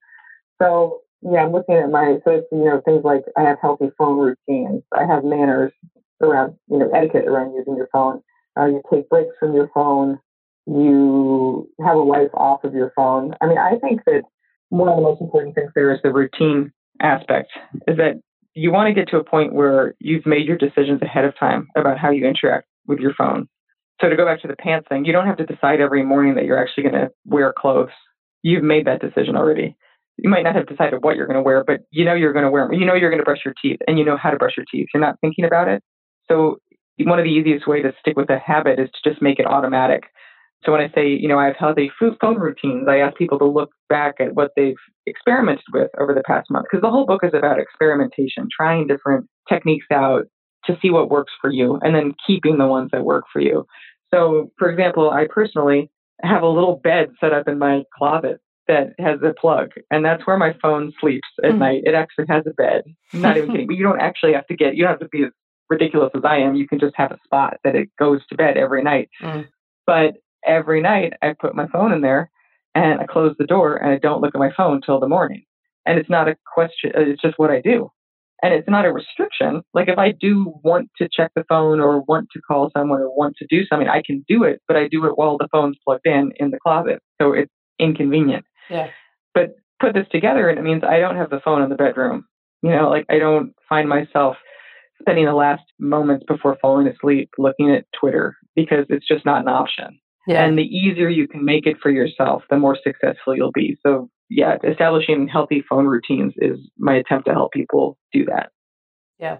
So 0.61 1.01
yeah, 1.21 1.43
I'm 1.43 1.51
looking 1.51 1.75
at 1.75 1.89
my 1.89 2.17
so 2.23 2.31
it's 2.31 2.47
you 2.51 2.63
know 2.63 2.81
things 2.85 3.03
like 3.03 3.23
I 3.37 3.41
have 3.41 3.57
healthy 3.61 3.89
phone 3.97 4.17
routines. 4.17 4.83
I 4.97 5.05
have 5.05 5.25
manners 5.25 5.73
around 6.21 6.55
you 6.69 6.77
know 6.79 6.89
etiquette 6.91 7.25
around 7.25 7.55
using 7.55 7.75
your 7.75 7.89
phone. 7.91 8.21
Uh, 8.57 8.67
you 8.67 8.81
take 8.91 9.09
breaks 9.09 9.35
from 9.39 9.53
your 9.53 9.69
phone. 9.73 10.19
You 10.65 11.69
have 11.85 11.97
a 11.97 12.01
life 12.01 12.29
off 12.33 12.63
of 12.63 12.73
your 12.73 12.93
phone. 12.95 13.35
I 13.41 13.47
mean, 13.47 13.57
I 13.57 13.77
think 13.79 14.01
that 14.05 14.23
one 14.69 14.89
of 14.89 14.95
the 14.95 15.01
most 15.01 15.21
important 15.21 15.55
things 15.55 15.71
there 15.75 15.93
is 15.93 15.99
the 16.03 16.11
routine 16.11 16.71
aspect. 17.01 17.51
Is 17.87 17.97
that 17.97 18.19
you 18.53 18.71
want 18.71 18.87
to 18.87 18.93
get 18.93 19.09
to 19.09 19.17
a 19.17 19.23
point 19.23 19.53
where 19.53 19.95
you've 19.99 20.25
made 20.25 20.47
your 20.47 20.57
decisions 20.57 21.01
ahead 21.01 21.25
of 21.25 21.37
time 21.37 21.67
about 21.75 21.97
how 21.97 22.09
you 22.09 22.25
interact 22.25 22.67
with 22.87 22.99
your 22.99 23.13
phone. 23.13 23.47
So 24.01 24.09
to 24.09 24.15
go 24.15 24.25
back 24.25 24.41
to 24.41 24.47
the 24.47 24.55
pants 24.55 24.87
thing, 24.89 25.05
you 25.05 25.13
don't 25.13 25.25
have 25.25 25.37
to 25.37 25.45
decide 25.45 25.79
every 25.79 26.03
morning 26.03 26.35
that 26.35 26.45
you're 26.45 26.61
actually 26.61 26.83
going 26.83 26.95
to 26.95 27.09
wear 27.25 27.53
clothes. 27.57 27.89
You've 28.43 28.63
made 28.63 28.85
that 28.87 29.01
decision 29.01 29.35
already. 29.35 29.75
You 30.17 30.29
might 30.29 30.43
not 30.43 30.55
have 30.55 30.67
decided 30.67 31.03
what 31.03 31.15
you're 31.15 31.27
going 31.27 31.35
to 31.35 31.43
wear, 31.43 31.63
but 31.65 31.81
you 31.91 32.05
know 32.05 32.13
you're 32.13 32.33
going 32.33 32.45
to 32.45 32.51
wear. 32.51 32.71
You 32.71 32.85
know 32.85 32.93
you're 32.93 33.09
going 33.09 33.19
to 33.19 33.25
brush 33.25 33.43
your 33.43 33.53
teeth, 33.61 33.79
and 33.87 33.99
you 33.99 34.05
know 34.05 34.17
how 34.17 34.31
to 34.31 34.37
brush 34.37 34.53
your 34.55 34.65
teeth. 34.71 34.87
You're 34.93 35.01
not 35.01 35.19
thinking 35.19 35.43
about 35.43 35.67
it. 35.67 35.83
So 36.27 36.59
one 36.99 37.19
of 37.19 37.25
the 37.25 37.31
easiest 37.31 37.67
way 37.67 37.81
to 37.81 37.93
stick 37.99 38.15
with 38.15 38.29
a 38.29 38.39
habit 38.39 38.79
is 38.79 38.89
to 38.89 39.09
just 39.09 39.21
make 39.21 39.39
it 39.39 39.45
automatic. 39.45 40.03
So 40.65 40.71
when 40.71 40.81
I 40.81 40.89
say, 40.95 41.07
you 41.07 41.27
know, 41.27 41.37
I 41.37 41.45
have 41.45 41.55
healthy 41.57 41.91
food 41.99 42.15
phone 42.19 42.39
routines, 42.39 42.87
I 42.89 42.97
ask 42.97 43.15
people 43.17 43.37
to 43.39 43.45
look 43.45 43.69
back 43.87 44.15
at 44.19 44.33
what 44.33 44.51
they've 44.55 44.75
experimented 45.05 45.65
with 45.71 45.91
over 45.99 46.13
the 46.13 46.23
past 46.25 46.49
month 46.49 46.65
because 46.69 46.81
the 46.81 46.89
whole 46.89 47.05
book 47.05 47.23
is 47.23 47.33
about 47.33 47.59
experimentation, 47.59 48.47
trying 48.55 48.87
different 48.87 49.27
techniques 49.47 49.85
out 49.93 50.25
to 50.65 50.77
see 50.81 50.89
what 50.89 51.11
works 51.11 51.33
for 51.39 51.51
you 51.51 51.79
and 51.83 51.93
then 51.93 52.13
keeping 52.25 52.57
the 52.57 52.65
ones 52.65 52.89
that 52.91 53.05
work 53.05 53.25
for 53.31 53.39
you. 53.39 53.65
So, 54.13 54.51
for 54.57 54.69
example, 54.69 55.11
I 55.11 55.27
personally 55.29 55.91
have 56.21 56.41
a 56.41 56.47
little 56.47 56.79
bed 56.83 57.09
set 57.19 57.33
up 57.33 57.47
in 57.47 57.59
my 57.59 57.83
closet 57.95 58.39
that 58.67 58.93
has 58.99 59.19
a 59.23 59.33
plug, 59.39 59.69
and 59.91 60.03
that's 60.03 60.25
where 60.25 60.37
my 60.37 60.55
phone 60.59 60.91
sleeps 60.99 61.27
at 61.43 61.51
mm. 61.51 61.59
night. 61.59 61.81
It 61.85 61.93
actually 61.93 62.25
has 62.29 62.43
a 62.47 62.53
bed. 62.53 62.83
I'm 63.13 63.21
not 63.21 63.37
even 63.37 63.51
kidding. 63.51 63.67
But 63.67 63.75
you 63.75 63.83
don't 63.83 64.01
actually 64.01 64.33
have 64.33 64.47
to 64.47 64.55
get, 64.55 64.75
you 64.75 64.83
don't 64.83 64.93
have 64.93 64.99
to 65.01 65.09
be 65.09 65.23
as 65.23 65.31
ridiculous 65.69 66.11
as 66.15 66.23
I 66.25 66.37
am. 66.37 66.55
You 66.55 66.67
can 66.67 66.79
just 66.79 66.95
have 66.95 67.11
a 67.11 67.19
spot 67.23 67.57
that 67.63 67.75
it 67.75 67.89
goes 67.99 68.25
to 68.27 68.35
bed 68.35 68.57
every 68.57 68.81
night. 68.81 69.09
Mm. 69.21 69.47
But 69.85 70.15
every 70.45 70.81
night 70.81 71.13
I 71.21 71.33
put 71.39 71.55
my 71.55 71.67
phone 71.67 71.91
in 71.91 72.01
there 72.01 72.29
and 72.73 72.99
I 72.99 73.05
close 73.05 73.35
the 73.37 73.45
door 73.45 73.77
and 73.77 73.91
I 73.91 73.97
don't 73.97 74.21
look 74.21 74.35
at 74.35 74.39
my 74.39 74.51
phone 74.55 74.81
till 74.85 74.99
the 74.99 75.07
morning. 75.07 75.43
And 75.85 75.99
it's 75.99 76.09
not 76.09 76.27
a 76.27 76.35
question, 76.53 76.91
uh, 76.95 77.01
it's 77.01 77.21
just 77.21 77.37
what 77.37 77.51
I 77.51 77.61
do. 77.61 77.89
And 78.43 78.53
it's 78.53 78.69
not 78.69 78.85
a 78.85 78.91
restriction. 78.91 79.61
Like 79.73 79.87
if 79.87 79.97
I 79.97 80.11
do 80.11 80.53
want 80.63 80.89
to 80.97 81.07
check 81.11 81.31
the 81.35 81.45
phone 81.47 81.79
or 81.79 82.01
want 82.01 82.27
to 82.33 82.41
call 82.41 82.69
someone 82.75 82.99
or 82.99 83.15
want 83.15 83.35
to 83.37 83.47
do 83.49 83.65
something, 83.65 83.87
I 83.87 84.03
can 84.05 84.25
do 84.27 84.43
it, 84.43 84.61
but 84.67 84.77
I 84.77 84.87
do 84.87 85.05
it 85.05 85.17
while 85.17 85.37
the 85.37 85.47
phone's 85.51 85.77
plugged 85.85 86.05
in 86.05 86.31
in 86.37 86.51
the 86.51 86.59
closet. 86.59 87.01
So 87.21 87.33
it's 87.33 87.51
inconvenient. 87.79 88.45
Yeah. 88.69 88.89
But 89.33 89.55
put 89.79 89.93
this 89.93 90.07
together 90.11 90.49
and 90.49 90.59
it 90.59 90.63
means 90.63 90.83
I 90.83 90.99
don't 90.99 91.15
have 91.15 91.29
the 91.29 91.41
phone 91.43 91.61
in 91.61 91.69
the 91.69 91.75
bedroom. 91.75 92.25
You 92.61 92.71
know, 92.71 92.89
like 92.89 93.05
I 93.09 93.19
don't 93.19 93.53
find 93.69 93.87
myself 93.87 94.35
spending 94.99 95.25
the 95.25 95.33
last 95.33 95.63
moments 95.79 96.25
before 96.27 96.57
falling 96.61 96.87
asleep 96.87 97.29
looking 97.37 97.71
at 97.71 97.85
Twitter 97.99 98.35
because 98.55 98.85
it's 98.89 99.07
just 99.07 99.25
not 99.25 99.41
an 99.41 99.49
option. 99.49 99.99
Yeah. 100.27 100.43
And 100.43 100.57
the 100.57 100.63
easier 100.63 101.09
you 101.09 101.27
can 101.27 101.45
make 101.45 101.65
it 101.67 101.77
for 101.81 101.91
yourself, 101.91 102.43
the 102.49 102.57
more 102.57 102.77
successful 102.83 103.35
you'll 103.35 103.51
be. 103.51 103.77
So, 103.85 104.09
yeah, 104.29 104.57
establishing 104.63 105.27
healthy 105.27 105.63
phone 105.69 105.85
routines 105.85 106.33
is 106.37 106.57
my 106.77 106.95
attempt 106.95 107.27
to 107.27 107.33
help 107.33 107.51
people 107.51 107.97
do 108.11 108.25
that. 108.25 108.51
Yeah, 109.19 109.37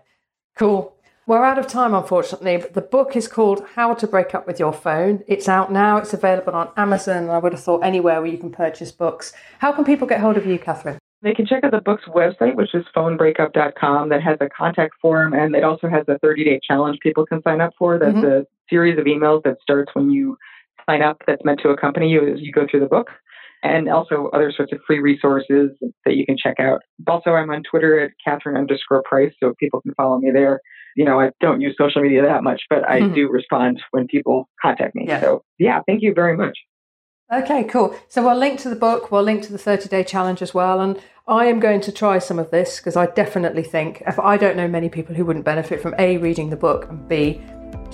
cool. 0.57 0.95
We're 1.27 1.43
out 1.43 1.57
of 1.57 1.65
time, 1.65 1.95
unfortunately, 1.95 2.57
but 2.57 2.75
the 2.75 2.81
book 2.81 3.15
is 3.15 3.27
called 3.27 3.65
How 3.73 3.95
to 3.95 4.05
Break 4.05 4.35
Up 4.35 4.45
with 4.45 4.59
Your 4.59 4.71
Phone. 4.71 5.23
It's 5.27 5.49
out 5.49 5.71
now, 5.71 5.97
it's 5.97 6.13
available 6.13 6.53
on 6.53 6.69
Amazon, 6.77 7.31
I 7.31 7.39
would 7.39 7.53
have 7.53 7.63
thought 7.63 7.83
anywhere 7.83 8.21
where 8.21 8.29
you 8.29 8.37
can 8.37 8.51
purchase 8.51 8.91
books. 8.91 9.33
How 9.57 9.71
can 9.71 9.85
people 9.85 10.05
get 10.05 10.19
hold 10.19 10.37
of 10.37 10.45
you, 10.45 10.59
Catherine? 10.59 10.99
They 11.23 11.33
can 11.33 11.47
check 11.47 11.63
out 11.63 11.71
the 11.71 11.81
book's 11.81 12.05
website, 12.05 12.53
which 12.53 12.75
is 12.75 12.85
phonebreakup.com, 12.95 14.09
that 14.09 14.21
has 14.21 14.37
a 14.39 14.49
contact 14.49 14.93
form 15.01 15.33
and 15.33 15.55
it 15.55 15.63
also 15.63 15.87
has 15.87 16.03
a 16.07 16.19
30 16.19 16.43
day 16.43 16.59
challenge 16.63 16.99
people 17.01 17.25
can 17.25 17.41
sign 17.41 17.59
up 17.59 17.73
for. 17.79 17.97
That's 17.97 18.15
mm-hmm. 18.15 18.43
a 18.43 18.45
series 18.69 18.99
of 18.99 19.05
emails 19.05 19.41
that 19.45 19.57
starts 19.63 19.95
when 19.95 20.11
you 20.11 20.37
sign 20.89 21.01
up 21.01 21.21
that's 21.27 21.43
meant 21.43 21.59
to 21.63 21.69
accompany 21.69 22.09
you 22.09 22.27
as 22.27 22.39
you 22.39 22.51
go 22.51 22.65
through 22.69 22.81
the 22.81 22.87
book, 22.87 23.07
and 23.63 23.89
also 23.89 24.29
other 24.33 24.51
sorts 24.55 24.71
of 24.71 24.79
free 24.85 24.99
resources 24.99 25.71
that 26.05 26.15
you 26.15 26.25
can 26.25 26.37
check 26.37 26.59
out. 26.59 26.81
Also, 27.07 27.31
I'm 27.31 27.49
on 27.49 27.63
Twitter 27.69 27.99
at 27.99 28.11
Catherine 28.23 28.57
underscore 28.57 29.03
Price, 29.03 29.33
so 29.39 29.53
people 29.59 29.81
can 29.81 29.93
follow 29.95 30.19
me 30.19 30.31
there. 30.31 30.59
You 30.95 31.05
know, 31.05 31.19
I 31.19 31.31
don't 31.41 31.61
use 31.61 31.75
social 31.77 32.01
media 32.01 32.23
that 32.23 32.43
much, 32.43 32.61
but 32.69 32.87
I 32.89 33.01
mm-hmm. 33.01 33.13
do 33.13 33.29
respond 33.29 33.81
when 33.91 34.07
people 34.07 34.47
contact 34.61 34.95
me. 34.95 35.05
Yeah. 35.07 35.19
So, 35.19 35.43
yeah, 35.59 35.81
thank 35.87 36.01
you 36.01 36.13
very 36.13 36.37
much. 36.37 36.57
Okay, 37.33 37.63
cool. 37.63 37.95
So 38.07 38.23
we'll 38.23 38.37
link 38.37 38.59
to 38.59 38.69
the 38.69 38.75
book, 38.75 39.11
we'll 39.11 39.23
link 39.23 39.41
to 39.43 39.51
the 39.51 39.57
30 39.57 39.89
day 39.89 40.03
challenge 40.03 40.43
as 40.43 40.53
well. 40.53 40.79
And 40.79 41.01
I 41.27 41.45
am 41.45 41.59
going 41.59 41.81
to 41.81 41.91
try 41.91 42.19
some 42.19 42.37
of 42.37 42.51
this 42.51 42.77
because 42.77 42.95
I 42.95 43.07
definitely 43.07 43.63
think 43.63 44.03
if 44.05 44.19
I 44.19 44.37
don't 44.37 44.55
know 44.55 44.67
many 44.67 44.89
people 44.89 45.15
who 45.15 45.25
wouldn't 45.25 45.43
benefit 45.43 45.81
from 45.81 45.95
A, 45.97 46.17
reading 46.17 46.51
the 46.51 46.55
book, 46.55 46.87
and 46.87 47.07
B, 47.09 47.41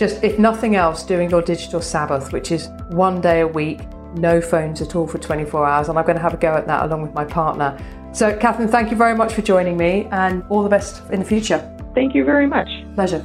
just, 0.02 0.24
if 0.24 0.40
nothing 0.40 0.76
else, 0.76 1.04
doing 1.04 1.30
your 1.30 1.44
digital 1.44 1.80
Sabbath, 1.80 2.34
which 2.34 2.52
is 2.52 2.70
one 2.90 3.22
day 3.22 3.42
a 3.42 3.48
week, 3.48 3.82
no 4.16 4.42
phones 4.42 4.82
at 4.82 4.96
all 4.96 5.06
for 5.06 5.20
24 5.20 5.64
hours. 5.64 5.90
And 5.90 6.00
I'm 6.00 6.06
going 6.06 6.16
to 6.16 6.22
have 6.24 6.34
a 6.34 6.38
go 6.38 6.56
at 6.56 6.66
that 6.66 6.86
along 6.86 7.04
with 7.04 7.14
my 7.14 7.24
partner. 7.24 7.78
So, 8.12 8.36
Catherine, 8.36 8.68
thank 8.68 8.90
you 8.90 8.98
very 8.98 9.16
much 9.16 9.34
for 9.34 9.44
joining 9.44 9.78
me 9.78 10.08
and 10.12 10.44
all 10.50 10.64
the 10.64 10.70
best 10.70 11.04
in 11.12 11.20
the 11.20 11.26
future. 11.26 11.60
Thank 11.94 12.16
you 12.16 12.26
very 12.26 12.48
much. 12.48 12.68
Pleasure. 12.96 13.24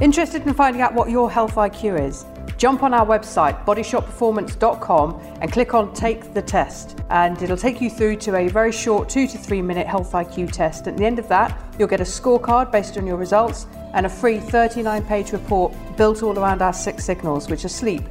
Interested 0.00 0.46
in 0.46 0.54
finding 0.54 0.80
out 0.80 0.94
what 0.94 1.10
your 1.10 1.30
health 1.30 1.56
IQ 1.56 2.00
is? 2.08 2.24
Jump 2.56 2.82
on 2.82 2.94
our 2.94 3.04
website, 3.04 3.62
bodyshotperformance.com, 3.66 5.20
and 5.42 5.52
click 5.52 5.74
on 5.74 5.92
Take 5.92 6.32
the 6.32 6.40
Test. 6.40 6.98
And 7.10 7.40
it'll 7.42 7.56
take 7.56 7.82
you 7.82 7.90
through 7.90 8.16
to 8.16 8.36
a 8.36 8.48
very 8.48 8.72
short 8.72 9.10
two 9.10 9.26
to 9.26 9.36
three 9.36 9.60
minute 9.60 9.86
health 9.86 10.12
IQ 10.12 10.52
test. 10.52 10.86
At 10.86 10.96
the 10.96 11.04
end 11.04 11.18
of 11.18 11.28
that, 11.28 11.58
you'll 11.78 11.88
get 11.88 12.00
a 12.00 12.04
scorecard 12.04 12.72
based 12.72 12.96
on 12.96 13.06
your 13.06 13.18
results 13.18 13.66
and 13.92 14.06
a 14.06 14.08
free 14.08 14.40
39 14.40 15.04
page 15.04 15.32
report 15.32 15.74
built 15.98 16.22
all 16.22 16.38
around 16.38 16.62
our 16.62 16.72
six 16.72 17.04
signals, 17.04 17.50
which 17.50 17.66
are 17.66 17.68
sleep, 17.68 18.02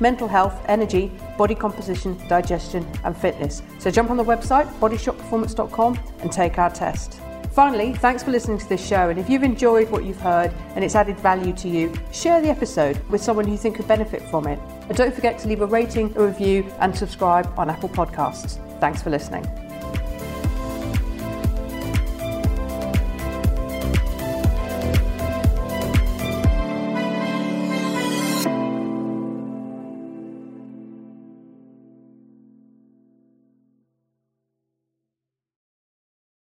mental 0.00 0.26
health, 0.26 0.60
energy, 0.66 1.12
body 1.38 1.54
composition, 1.54 2.20
digestion, 2.26 2.84
and 3.04 3.16
fitness. 3.16 3.62
So 3.78 3.92
jump 3.92 4.10
on 4.10 4.16
the 4.16 4.24
website, 4.24 4.66
bodyshotperformance.com, 4.80 5.98
and 6.22 6.32
take 6.32 6.58
our 6.58 6.70
test. 6.70 7.20
Finally, 7.56 7.94
thanks 7.94 8.22
for 8.22 8.32
listening 8.32 8.58
to 8.58 8.68
this 8.68 8.86
show. 8.86 9.08
And 9.08 9.18
if 9.18 9.30
you've 9.30 9.42
enjoyed 9.42 9.88
what 9.88 10.04
you've 10.04 10.20
heard 10.20 10.52
and 10.74 10.84
it's 10.84 10.94
added 10.94 11.18
value 11.18 11.54
to 11.54 11.70
you, 11.70 11.90
share 12.12 12.42
the 12.42 12.50
episode 12.50 12.98
with 13.08 13.22
someone 13.22 13.46
who 13.46 13.52
you 13.52 13.56
think 13.56 13.76
could 13.76 13.88
benefit 13.88 14.20
from 14.28 14.46
it. 14.46 14.58
And 14.90 14.94
don't 14.94 15.14
forget 15.14 15.38
to 15.38 15.48
leave 15.48 15.62
a 15.62 15.66
rating, 15.66 16.14
a 16.18 16.26
review, 16.26 16.70
and 16.80 16.94
subscribe 16.94 17.50
on 17.58 17.70
Apple 17.70 17.88
Podcasts. 17.88 18.58
Thanks 18.78 19.00
for 19.00 19.08
listening. 19.08 19.65